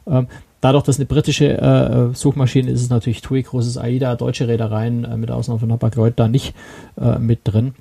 [0.07, 0.29] Ähm,
[0.61, 5.16] dadurch, dass eine britische äh, Suchmaschine ist, ist natürlich TUI, großes AIDA, deutsche Reedereien äh,
[5.16, 6.55] mit Ausnahme von Hapag-Lloyd da nicht
[7.01, 7.75] äh, mit drin.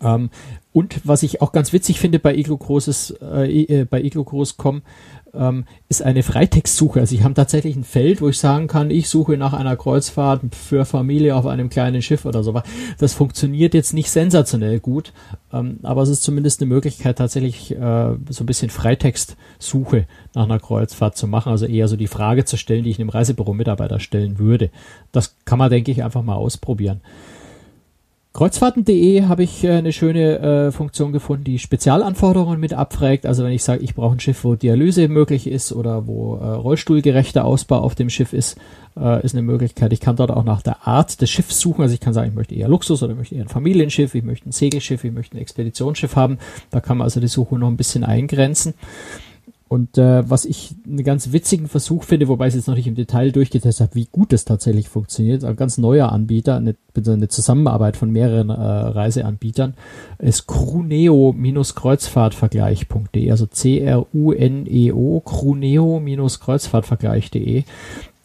[0.00, 0.30] Ähm,
[0.72, 4.82] und was ich auch ganz witzig finde bei Iglo Großes, äh, äh, bei Iglo Groß.com,
[5.38, 7.00] ähm, ist eine Freitextsuche.
[7.00, 10.42] Also ich habe tatsächlich ein Feld, wo ich sagen kann, ich suche nach einer Kreuzfahrt
[10.54, 12.60] für Familie auf einem kleinen Schiff oder so.
[12.98, 15.12] Das funktioniert jetzt nicht sensationell gut,
[15.52, 20.58] ähm, aber es ist zumindest eine Möglichkeit, tatsächlich äh, so ein bisschen Freitextsuche nach einer
[20.58, 21.52] Kreuzfahrt zu machen.
[21.52, 24.70] Also eher so die Frage zu stellen, die ich einem Reisebüro-Mitarbeiter stellen würde.
[25.12, 27.00] Das kann man, denke ich, einfach mal ausprobieren.
[28.36, 33.24] Kreuzfahrten.de habe ich äh, eine schöne äh, Funktion gefunden, die Spezialanforderungen mit abfragt.
[33.24, 36.46] Also wenn ich sage, ich brauche ein Schiff, wo Dialyse möglich ist oder wo äh,
[36.46, 38.58] rollstuhlgerechter Ausbau auf dem Schiff ist,
[38.94, 39.94] äh, ist eine Möglichkeit.
[39.94, 41.80] Ich kann dort auch nach der Art des Schiffs suchen.
[41.80, 44.22] Also ich kann sagen, ich möchte eher Luxus oder ich möchte eher ein Familienschiff, ich
[44.22, 46.36] möchte ein Segelschiff, ich möchte ein Expeditionsschiff haben.
[46.70, 48.74] Da kann man also die Suche noch ein bisschen eingrenzen.
[49.68, 52.86] Und äh, was ich einen ganz witzigen Versuch finde, wobei ich es jetzt noch nicht
[52.86, 57.26] im Detail durchgetestet habe, wie gut das tatsächlich funktioniert, ein ganz neuer Anbieter, eine, eine
[57.26, 59.74] Zusammenarbeit von mehreren äh, Reiseanbietern,
[60.18, 67.64] ist cruneo-kreuzfahrtvergleich.de, also C-R-U-N-E-O, cruneo-kreuzfahrtvergleich.de.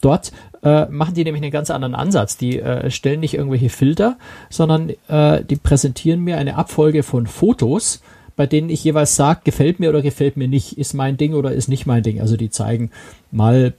[0.00, 2.36] Dort äh, machen die nämlich einen ganz anderen Ansatz.
[2.36, 4.16] Die äh, stellen nicht irgendwelche Filter,
[4.48, 8.00] sondern äh, die präsentieren mir eine Abfolge von Fotos,
[8.36, 11.52] bei denen ich jeweils sage, gefällt mir oder gefällt mir nicht, ist mein Ding oder
[11.52, 12.20] ist nicht mein Ding.
[12.20, 12.90] Also die zeigen
[13.30, 13.74] mal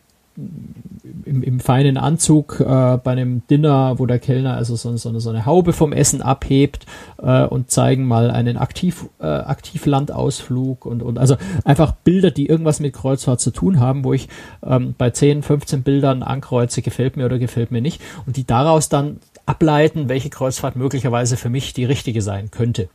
[1.26, 5.20] im, im feinen Anzug äh, bei einem Dinner, wo der Kellner also so, so, eine,
[5.20, 6.86] so eine Haube vom Essen abhebt
[7.22, 12.80] äh, und zeigen mal einen Aktiv, äh, Aktivlandausflug und, und also einfach Bilder, die irgendwas
[12.80, 14.28] mit Kreuzfahrt zu tun haben, wo ich
[14.66, 18.90] ähm, bei 10, 15 Bildern ankreuze, gefällt mir oder gefällt mir nicht und die daraus
[18.90, 22.90] dann ableiten, welche Kreuzfahrt möglicherweise für mich die richtige sein könnte.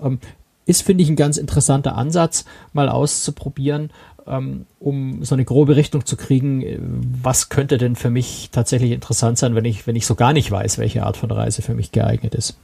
[0.00, 0.18] Ähm,
[0.66, 3.90] ist, finde ich, ein ganz interessanter Ansatz, mal auszuprobieren,
[4.26, 8.92] ähm, um so eine grobe Richtung zu kriegen, äh, was könnte denn für mich tatsächlich
[8.92, 11.74] interessant sein, wenn ich, wenn ich so gar nicht weiß, welche Art von Reise für
[11.74, 12.56] mich geeignet ist.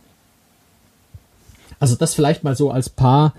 [1.80, 3.34] Also das vielleicht mal so als paar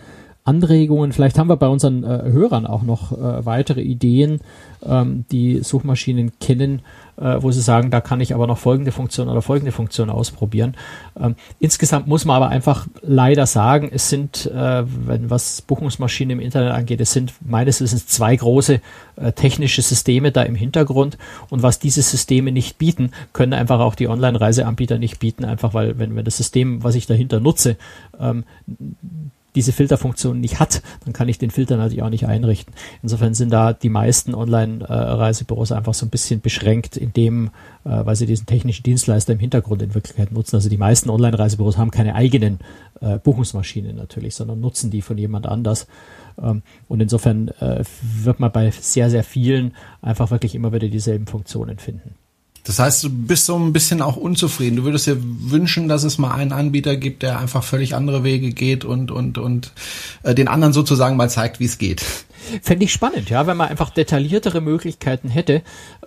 [0.49, 1.11] Anregungen.
[1.11, 4.41] Vielleicht haben wir bei unseren äh, Hörern auch noch äh, weitere Ideen,
[4.83, 6.81] ähm, die Suchmaschinen kennen,
[7.17, 10.75] äh, wo sie sagen, da kann ich aber noch folgende Funktion oder folgende Funktion ausprobieren.
[11.19, 16.43] Ähm, insgesamt muss man aber einfach leider sagen, es sind, äh, wenn was Buchungsmaschinen im
[16.43, 18.81] Internet angeht, es sind meines Wissens zwei große
[19.17, 21.17] äh, technische Systeme da im Hintergrund
[21.49, 25.99] und was diese Systeme nicht bieten, können einfach auch die Online-Reiseanbieter nicht bieten, einfach weil
[25.99, 27.75] wenn, wenn das System, was ich dahinter nutze,
[28.19, 28.45] ähm,
[29.55, 32.73] diese Filterfunktion nicht hat, dann kann ich den Filter natürlich auch nicht einrichten.
[33.01, 37.47] Insofern sind da die meisten Online-Reisebüros einfach so ein bisschen beschränkt in dem,
[37.83, 40.55] äh, weil sie diesen technischen Dienstleister im Hintergrund in Wirklichkeit nutzen.
[40.55, 42.59] Also die meisten Online-Reisebüros haben keine eigenen
[43.01, 45.87] äh, Buchungsmaschinen natürlich, sondern nutzen die von jemand anders.
[46.41, 51.27] Ähm, und insofern äh, wird man bei sehr, sehr vielen einfach wirklich immer wieder dieselben
[51.27, 52.15] Funktionen finden.
[52.69, 54.75] Das heißt, du bist so ein bisschen auch unzufrieden.
[54.75, 58.51] Du würdest dir wünschen, dass es mal einen Anbieter gibt, der einfach völlig andere Wege
[58.51, 59.71] geht und und und
[60.21, 62.05] äh, den anderen sozusagen mal zeigt, wie es geht.
[62.61, 65.61] Fände ich spannend, ja, wenn man einfach detailliertere Möglichkeiten hätte,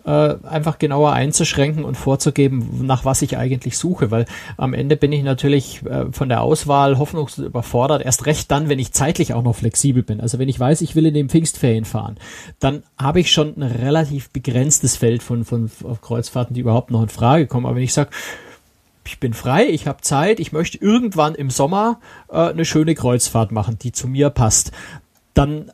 [0.05, 4.25] äh, einfach genauer einzuschränken und vorzugeben, nach was ich eigentlich suche, weil
[4.57, 8.79] am Ende bin ich natürlich äh, von der Auswahl hoffnungslos überfordert, erst recht dann, wenn
[8.79, 10.21] ich zeitlich auch noch flexibel bin.
[10.21, 12.17] Also wenn ich weiß, ich will in den Pfingstferien fahren,
[12.59, 17.09] dann habe ich schon ein relativ begrenztes Feld von, von Kreuzfahrten, die überhaupt noch in
[17.09, 17.67] Frage kommen.
[17.67, 18.11] Aber wenn ich sage,
[19.07, 23.53] ich bin frei, ich habe Zeit, ich möchte irgendwann im Sommer äh, eine schöne Kreuzfahrt
[23.53, 24.73] machen, die zu mir passt,
[25.35, 25.73] dann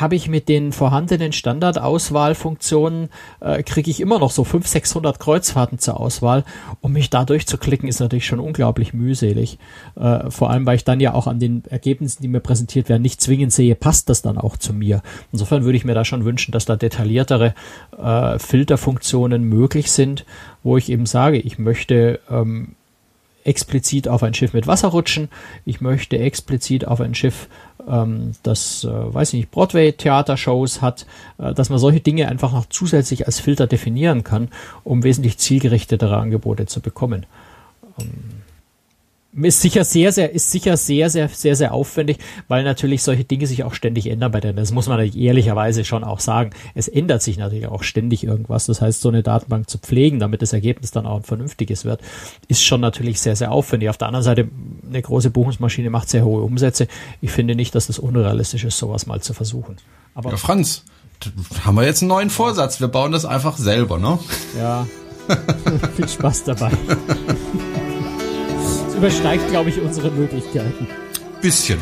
[0.00, 3.08] habe ich mit den vorhandenen Standardauswahlfunktionen,
[3.40, 6.44] äh, kriege ich immer noch so 500, 600 Kreuzfahrten zur Auswahl.
[6.80, 9.58] Um mich da durchzuklicken, ist natürlich schon unglaublich mühselig.
[9.96, 13.02] Äh, vor allem, weil ich dann ja auch an den Ergebnissen, die mir präsentiert werden,
[13.02, 15.02] nicht zwingend sehe, passt das dann auch zu mir.
[15.32, 17.54] Insofern würde ich mir da schon wünschen, dass da detailliertere
[17.98, 20.24] äh, Filterfunktionen möglich sind,
[20.62, 22.74] wo ich eben sage, ich möchte ähm,
[23.44, 25.28] explizit auf ein Schiff mit Wasser rutschen.
[25.64, 27.48] Ich möchte explizit auf ein Schiff,
[27.90, 31.06] ähm, das, äh, weiß ich nicht, Broadway-Theatershows hat,
[31.38, 34.48] äh, dass man solche Dinge einfach noch zusätzlich als Filter definieren kann,
[34.84, 37.26] um wesentlich zielgerichtetere Angebote zu bekommen.
[37.98, 38.39] Ähm,
[39.32, 43.46] ist sicher sehr, sehr, ist sicher sehr, sehr, sehr, sehr aufwendig, weil natürlich solche Dinge
[43.46, 44.52] sich auch ständig ändern bei der.
[44.52, 46.50] Das muss man ehrlicherweise schon auch sagen.
[46.74, 48.66] Es ändert sich natürlich auch ständig irgendwas.
[48.66, 52.00] Das heißt, so eine Datenbank zu pflegen, damit das Ergebnis dann auch ein vernünftiges wird,
[52.48, 53.88] ist schon natürlich sehr, sehr aufwendig.
[53.88, 54.48] Auf der anderen Seite,
[54.88, 56.88] eine große Buchungsmaschine macht sehr hohe Umsätze.
[57.20, 59.76] Ich finde nicht, dass das unrealistisch ist, sowas mal zu versuchen.
[60.14, 60.84] Aber ja, Franz,
[61.64, 62.80] haben wir jetzt einen neuen Vorsatz.
[62.80, 64.18] Wir bauen das einfach selber, ne?
[64.58, 64.88] Ja.
[65.96, 66.72] Viel Spaß dabei.
[69.00, 70.86] übersteigt, glaube ich, unsere Möglichkeiten.
[71.40, 71.78] Bisschen.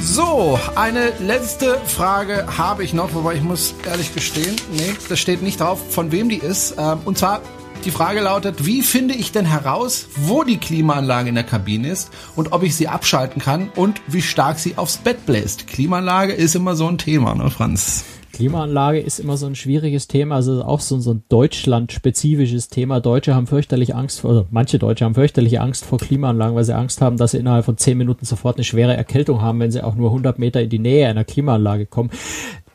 [0.00, 5.42] So, eine letzte Frage habe ich noch, wobei ich muss ehrlich gestehen, nee, das steht
[5.42, 6.76] nicht drauf, von wem die ist.
[6.78, 7.42] Ähm, und zwar
[7.84, 12.10] die Frage lautet, wie finde ich denn heraus, wo die Klimaanlage in der Kabine ist
[12.36, 15.66] und ob ich sie abschalten kann und wie stark sie aufs Bett bläst?
[15.66, 18.04] Klimaanlage ist immer so ein Thema, ne, Franz?
[18.36, 23.00] Klimaanlage ist immer so ein schwieriges Thema, also auch so, so ein Deutschland-spezifisches Thema.
[23.00, 26.76] Deutsche haben fürchterlich Angst vor, also manche Deutsche haben fürchterliche Angst vor Klimaanlagen, weil sie
[26.76, 29.82] Angst haben, dass sie innerhalb von zehn Minuten sofort eine schwere Erkältung haben, wenn sie
[29.82, 32.10] auch nur 100 Meter in die Nähe einer Klimaanlage kommen.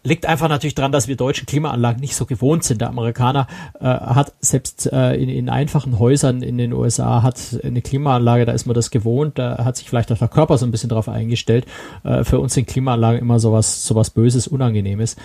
[0.04, 2.82] Liegt einfach natürlich daran, dass wir deutschen Klimaanlagen nicht so gewohnt sind.
[2.82, 3.46] Der Amerikaner
[3.80, 8.52] äh, hat selbst äh, in, in einfachen Häusern in den USA hat eine Klimaanlage, da
[8.52, 11.08] ist man das gewohnt, da hat sich vielleicht auch der Körper so ein bisschen drauf
[11.08, 11.66] eingestellt.
[12.04, 15.18] Äh, für uns sind Klimaanlagen immer sowas, sowas Böses, Unangenehmes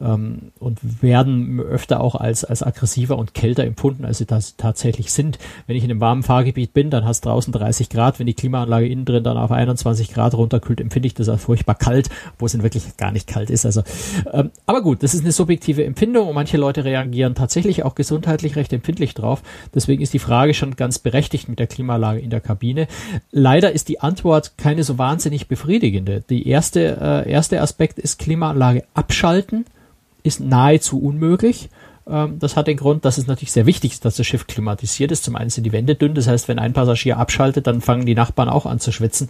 [0.00, 5.12] ähm, und werden öfter auch als, als aggressiver und kälter empfunden, als sie das tatsächlich
[5.12, 5.38] sind.
[5.68, 8.88] Wenn ich in einem warmen Fahrgebiet bin, dann hast draußen 30 Grad, wenn die Klimaanlage
[8.88, 12.54] innen drin dann auf 21 Grad runterkühlt, empfinde ich das als furchtbar kalt, wo es
[12.54, 13.64] in Wirklichkeit gar nicht kalt ist.
[13.64, 13.82] Also
[14.32, 18.56] ähm, aber gut, das ist eine subjektive Empfindung und manche Leute reagieren tatsächlich auch gesundheitlich
[18.56, 19.42] recht empfindlich drauf.
[19.74, 22.86] Deswegen ist die Frage schon ganz berechtigt mit der Klimalage in der Kabine.
[23.30, 26.22] Leider ist die Antwort keine so wahnsinnig befriedigende.
[26.28, 29.66] Die erste, äh, erste Aspekt ist Klimaanlage abschalten,
[30.22, 31.68] ist nahezu unmöglich.
[32.06, 35.10] Ähm, das hat den Grund, dass es natürlich sehr wichtig ist, dass das Schiff klimatisiert
[35.10, 35.24] ist.
[35.24, 38.14] Zum einen sind die Wände dünn, das heißt, wenn ein Passagier abschaltet, dann fangen die
[38.14, 39.28] Nachbarn auch an zu schwitzen,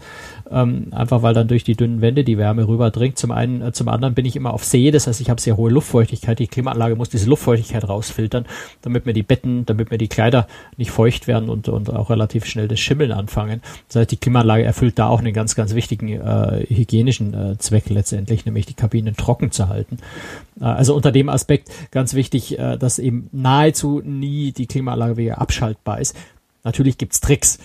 [0.51, 3.19] ähm, einfach weil dann durch die dünnen Wände die Wärme rüberdringt.
[3.19, 5.57] Zum einen, äh, zum anderen bin ich immer auf See, das heißt, ich habe sehr
[5.57, 6.39] hohe Luftfeuchtigkeit.
[6.39, 8.45] Die Klimaanlage muss diese Luftfeuchtigkeit rausfiltern,
[8.83, 12.45] damit mir die Betten, damit mir die Kleider nicht feucht werden und, und auch relativ
[12.47, 13.63] schnell das Schimmeln anfangen.
[13.89, 17.89] Das heißt, die Klimaanlage erfüllt da auch einen ganz, ganz wichtigen äh, hygienischen äh, Zweck
[17.89, 19.99] letztendlich, nämlich die Kabinen trocken zu halten.
[20.61, 26.01] Äh, also unter dem Aspekt ganz wichtig, äh, dass eben nahezu nie die Klimaanlage abschaltbar
[26.01, 26.17] ist.
[26.63, 27.59] Natürlich gibt's Tricks.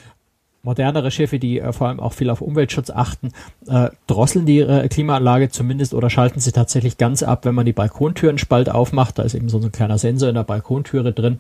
[0.62, 3.31] modernere Schiffe, die äh, vor allem auch viel auf Umweltschutz achten,
[3.67, 7.73] äh, drosseln die äh, Klimaanlage zumindest oder schalten sie tatsächlich ganz ab, wenn man die
[7.73, 9.17] Balkontürenspalt aufmacht.
[9.17, 11.39] Da ist eben so ein kleiner Sensor in der Balkontüre drin.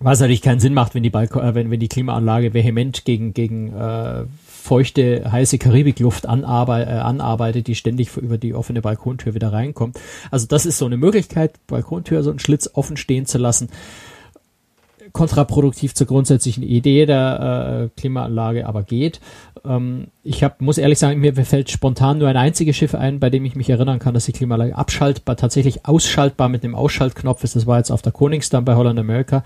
[0.00, 3.34] Was natürlich keinen Sinn macht, wenn die, Balko äh, wenn, wenn die Klimaanlage vehement gegen,
[3.34, 4.24] gegen äh,
[4.68, 9.98] feuchte, heiße Karibikluft äh, anarbeitet, die ständig über die offene Balkontür wieder reinkommt.
[10.30, 13.70] Also das ist so eine Möglichkeit, Balkontür so einen Schlitz offen stehen zu lassen
[15.12, 19.20] kontraproduktiv zur grundsätzlichen Idee der äh, Klimaanlage aber geht.
[19.64, 23.30] Ähm, ich hab, muss ehrlich sagen, mir fällt spontan nur ein einziges Schiff ein, bei
[23.30, 27.56] dem ich mich erinnern kann, dass die Klimaanlage abschaltbar, tatsächlich ausschaltbar mit einem Ausschaltknopf ist.
[27.56, 29.44] Das war jetzt auf der Koningsdamm bei Holland America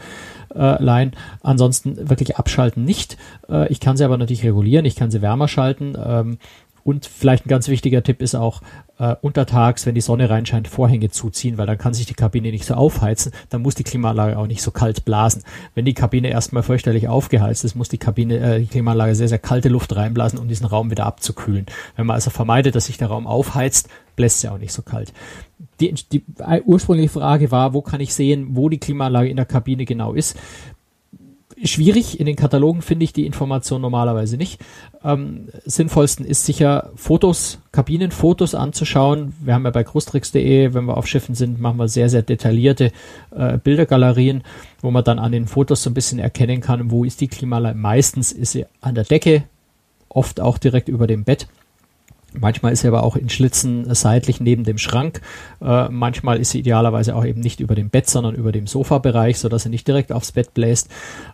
[0.55, 1.13] äh, Line.
[1.43, 3.17] Ansonsten wirklich abschalten nicht.
[3.49, 5.97] Äh, ich kann sie aber natürlich regulieren, ich kann sie wärmer schalten.
[6.03, 6.39] Ähm,
[6.85, 8.61] und vielleicht ein ganz wichtiger Tipp ist auch,
[8.99, 12.65] äh, untertags, wenn die Sonne reinscheint, Vorhänge zuziehen, weil dann kann sich die Kabine nicht
[12.65, 15.43] so aufheizen, dann muss die Klimaanlage auch nicht so kalt blasen.
[15.75, 19.39] Wenn die Kabine erstmal fürchterlich aufgeheizt ist, muss die Kabine, äh, die Klimaanlage sehr, sehr
[19.39, 21.67] kalte Luft reinblasen, um diesen Raum wieder abzukühlen.
[21.97, 25.13] Wenn man also vermeidet, dass sich der Raum aufheizt, bläst sie auch nicht so kalt.
[25.81, 26.23] Die, die
[26.65, 30.37] ursprüngliche Frage war, wo kann ich sehen, wo die Klimaanlage in der Kabine genau ist?
[31.65, 32.19] Schwierig.
[32.21, 34.61] In den Katalogen finde ich die Information normalerweise nicht.
[35.05, 39.35] Ähm, sinnvollsten ist sicher Fotos, Kabinenfotos anzuschauen.
[39.41, 42.93] Wir haben ja bei großtricks.de, wenn wir auf Schiffen sind, machen wir sehr, sehr detaillierte
[43.35, 44.43] äh, Bildergalerien,
[44.81, 47.79] wo man dann an den Fotos so ein bisschen erkennen kann, wo ist die Klimaanlage.
[47.79, 49.45] Meistens ist sie an der Decke,
[50.09, 51.49] oft auch direkt über dem Bett.
[52.39, 55.21] Manchmal ist sie aber auch in Schlitzen seitlich neben dem Schrank.
[55.61, 59.39] Äh, manchmal ist sie idealerweise auch eben nicht über dem Bett, sondern über dem Sofabereich,
[59.39, 60.89] so dass sie nicht direkt aufs Bett bläst.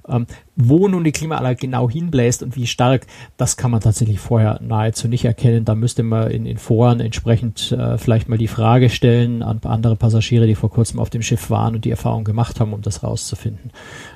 [0.09, 0.27] Ähm,
[0.57, 5.07] wo nun die Klimaanlage genau hinbläst und wie stark, das kann man tatsächlich vorher nahezu
[5.07, 5.65] nicht erkennen.
[5.65, 9.95] Da müsste man in, in Foren entsprechend äh, vielleicht mal die Frage stellen an andere
[9.95, 13.05] Passagiere, die vor kurzem auf dem Schiff waren und die Erfahrung gemacht haben, um das
[13.05, 13.71] rauszufinden.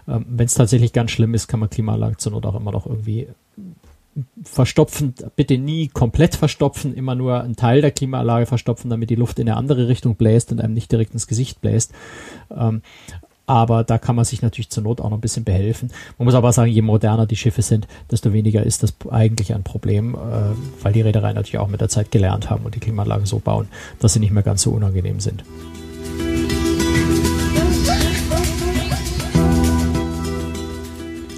[0.08, 2.86] Ähm, Wenn es tatsächlich ganz schlimm ist, kann man Klimaanlage zur Not auch immer noch
[2.86, 3.28] irgendwie
[4.42, 9.38] verstopfen, bitte nie komplett verstopfen, immer nur einen Teil der Klimaanlage verstopfen, damit die Luft
[9.38, 11.92] in eine andere Richtung bläst und einem nicht direkt ins Gesicht bläst.
[12.54, 12.82] Ähm,
[13.46, 15.90] aber da kann man sich natürlich zur Not auch noch ein bisschen behelfen.
[16.16, 19.64] Man muss aber sagen, je moderner die Schiffe sind, desto weniger ist das eigentlich ein
[19.64, 23.26] Problem, äh, weil die Reedereien natürlich auch mit der Zeit gelernt haben und die Klimaanlagen
[23.26, 25.44] so bauen, dass sie nicht mehr ganz so unangenehm sind.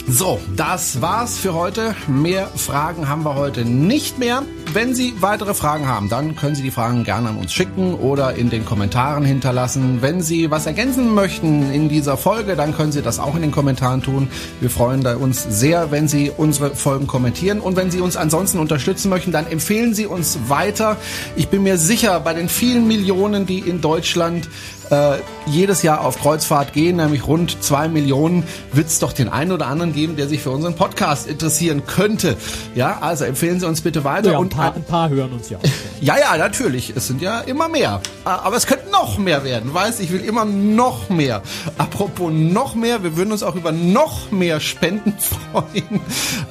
[0.07, 1.97] So, das war's für heute.
[2.07, 4.43] Mehr Fragen haben wir heute nicht mehr.
[4.75, 8.35] Wenn Sie weitere Fragen haben, dann können Sie die Fragen gerne an uns schicken oder
[8.35, 10.03] in den Kommentaren hinterlassen.
[10.03, 13.51] Wenn Sie was ergänzen möchten in dieser Folge, dann können Sie das auch in den
[13.51, 14.29] Kommentaren tun.
[14.61, 17.61] Wir freuen uns sehr, wenn Sie unsere Folgen kommentieren.
[17.61, 20.99] Und wenn Sie uns ansonsten unterstützen möchten, dann empfehlen Sie uns weiter.
[21.35, 24.51] Ich bin mir sicher, bei den vielen Millionen, die in Deutschland
[24.91, 29.53] äh, jedes Jahr auf Kreuzfahrt gehen, nämlich rund zwei Millionen, wird es doch den einen
[29.53, 32.37] oder anderen geben, der sich für unseren Podcast interessieren könnte.
[32.74, 34.32] Ja, also empfehlen Sie uns bitte weiter.
[34.32, 35.59] Ja, ein, paar, ein paar hören uns ja
[36.01, 36.93] ja, ja, natürlich.
[36.97, 38.01] Es sind ja immer mehr.
[38.24, 39.72] Aber es könnte noch mehr werden.
[39.72, 41.43] Weißt, ich will immer noch mehr.
[41.78, 45.14] Apropos noch mehr, wir würden uns auch über noch mehr Spenden
[45.53, 46.01] freuen.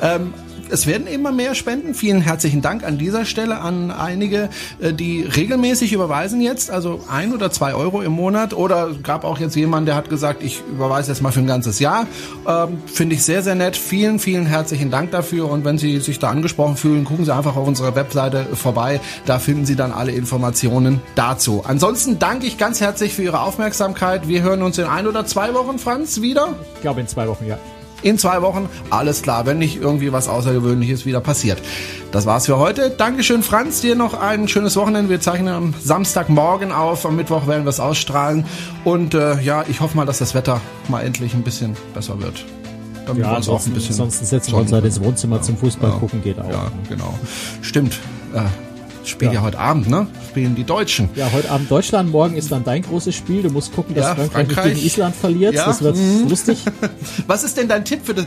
[0.01, 0.33] Ähm,
[0.69, 1.93] es werden immer mehr Spenden.
[1.93, 4.49] Vielen herzlichen Dank an dieser Stelle an einige,
[4.79, 8.53] äh, die regelmäßig überweisen jetzt, also ein oder zwei Euro im Monat.
[8.53, 11.79] Oder gab auch jetzt jemand, der hat gesagt, ich überweise jetzt mal für ein ganzes
[11.79, 12.07] Jahr.
[12.47, 13.75] Ähm, Finde ich sehr, sehr nett.
[13.75, 15.49] Vielen, vielen herzlichen Dank dafür.
[15.49, 18.99] Und wenn Sie sich da angesprochen fühlen, gucken Sie einfach auf unserer Webseite vorbei.
[19.25, 21.63] Da finden Sie dann alle Informationen dazu.
[21.65, 24.27] Ansonsten danke ich ganz herzlich für Ihre Aufmerksamkeit.
[24.27, 26.55] Wir hören uns in ein oder zwei Wochen, Franz, wieder.
[26.75, 27.57] Ich glaube in zwei Wochen, ja
[28.03, 28.69] in zwei Wochen.
[28.89, 31.61] Alles klar, wenn nicht irgendwie was Außergewöhnliches wieder passiert.
[32.11, 32.89] Das war's für heute.
[32.91, 33.81] Dankeschön, Franz.
[33.81, 35.09] Dir noch ein schönes Wochenende.
[35.09, 37.05] Wir zeichnen am Samstagmorgen auf.
[37.05, 38.45] Am Mittwoch werden wir es ausstrahlen.
[38.83, 42.45] Und äh, ja, ich hoffe mal, dass das Wetter mal endlich ein bisschen besser wird.
[43.05, 45.41] Damit ja, wir uns auch ein bisschen ansonsten setzen wir uns halt ins Wohnzimmer ja,
[45.41, 46.49] zum Fußball ja, gucken, geht auch.
[46.49, 47.17] Ja, genau.
[47.61, 47.99] Stimmt.
[48.33, 48.41] Äh,
[49.03, 49.39] Spielt ja.
[49.39, 49.41] ja.
[49.41, 50.07] heute Abend, ne?
[50.29, 51.09] Spielen die Deutschen.
[51.15, 53.43] Ja, heute Abend Deutschland, morgen ist dann dein großes Spiel.
[53.43, 55.53] Du musst gucken, dass ja, Frankreich, Frankreich gegen Island verliert.
[55.55, 55.65] Ja.
[55.65, 56.29] Das wird mhm.
[56.29, 56.59] lustig.
[57.27, 58.25] Was ist denn dein Tipp für das?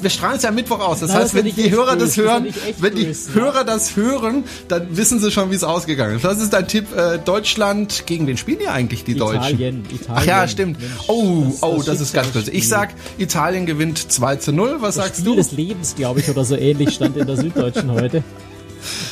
[0.00, 1.00] Wir strahlen es ja Mittwoch aus.
[1.00, 2.06] Das Na, heißt, das wenn die Hörer böse.
[2.06, 5.64] das hören, das wenn die böse, Hörer das hören, dann wissen sie schon, wie es
[5.64, 6.24] ausgegangen ist.
[6.24, 6.94] Was ist dein Tipp?
[6.96, 9.84] Äh, Deutschland, gegen wen spielen die eigentlich, die Italien, Deutschen?
[9.84, 10.06] Italien.
[10.14, 10.80] Ach ja, stimmt.
[10.80, 12.50] Mensch, oh, das, oh, das, das ist ganz böse.
[12.50, 14.76] Ich sag, Italien gewinnt 2 zu 0.
[14.80, 15.36] Was das sagst Spiel du?
[15.36, 18.22] des Lebens, glaube ich, oder so ähnlich stand in der Süddeutschen heute.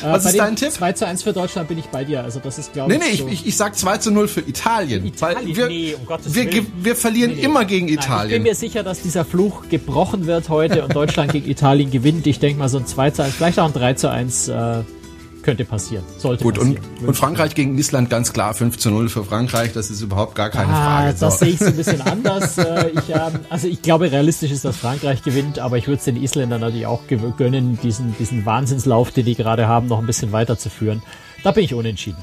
[0.03, 0.71] Äh, Was ist dein Tipp?
[0.71, 2.23] 2 zu 1 für Deutschland bin ich bei dir.
[2.23, 3.23] Also das ist, glaube nee, nee, ich.
[3.23, 5.05] Nee, so ich, ich sag 2 zu 0 für Italien.
[5.05, 5.55] Italien?
[5.55, 6.71] wir, nee, um Gottes wir, Willen.
[6.81, 7.43] wir verlieren nee, nee.
[7.45, 8.17] immer gegen Italien.
[8.17, 11.91] Nein, ich bin mir sicher, dass dieser Fluch gebrochen wird heute und Deutschland gegen Italien
[11.91, 12.27] gewinnt.
[12.27, 14.83] Ich denke mal so ein 2 zu 1, vielleicht auch ein 3 zu 1 äh,
[15.47, 16.03] könnte passieren.
[16.17, 16.83] Sollte Gut, passieren.
[16.99, 19.71] und, und Frankreich gegen Island ganz klar 5 zu 0 für Frankreich.
[19.71, 21.15] Das ist überhaupt gar keine ah, Frage.
[21.17, 21.45] Das So.
[21.45, 22.57] sehe ich so ein bisschen anders.
[22.57, 26.03] Äh, ich, ähm, also ich glaube, realistisch ist, dass Frankreich gewinnt, aber ich würde es
[26.03, 26.99] den Isländern natürlich auch
[27.37, 31.01] gönnen, diesen, diesen Wahnsinnslauf, den die gerade haben, noch ein bisschen weiterzuführen.
[31.45, 32.21] Da bin ich unentschieden.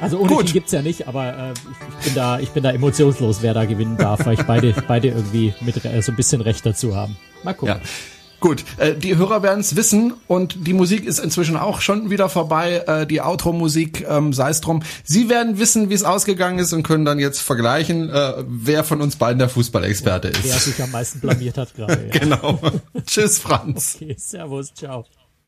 [0.00, 0.52] Also unentschieden Gut.
[0.52, 1.58] gibt's ja nicht, aber äh, ich,
[1.98, 5.08] ich, bin da, ich bin da emotionslos, wer da gewinnen darf, weil ich beide, beide
[5.08, 7.16] irgendwie mit äh, so ein bisschen Recht dazu haben.
[7.42, 7.74] Mal gucken.
[7.74, 7.80] Ja.
[8.40, 12.28] Gut, äh, die Hörer werden es wissen und die Musik ist inzwischen auch schon wieder
[12.30, 14.82] vorbei, äh, die Outro-Musik, ähm, sei es drum.
[15.04, 19.02] Sie werden wissen, wie es ausgegangen ist und können dann jetzt vergleichen, äh, wer von
[19.02, 20.64] uns beiden der Fußballexperte Wer ist.
[20.64, 21.90] sich am meisten blamiert hat gerade.
[22.12, 22.18] Ja.
[22.18, 22.58] Genau.
[23.06, 23.96] Tschüss, Franz.
[23.96, 25.04] Okay, servus, ciao.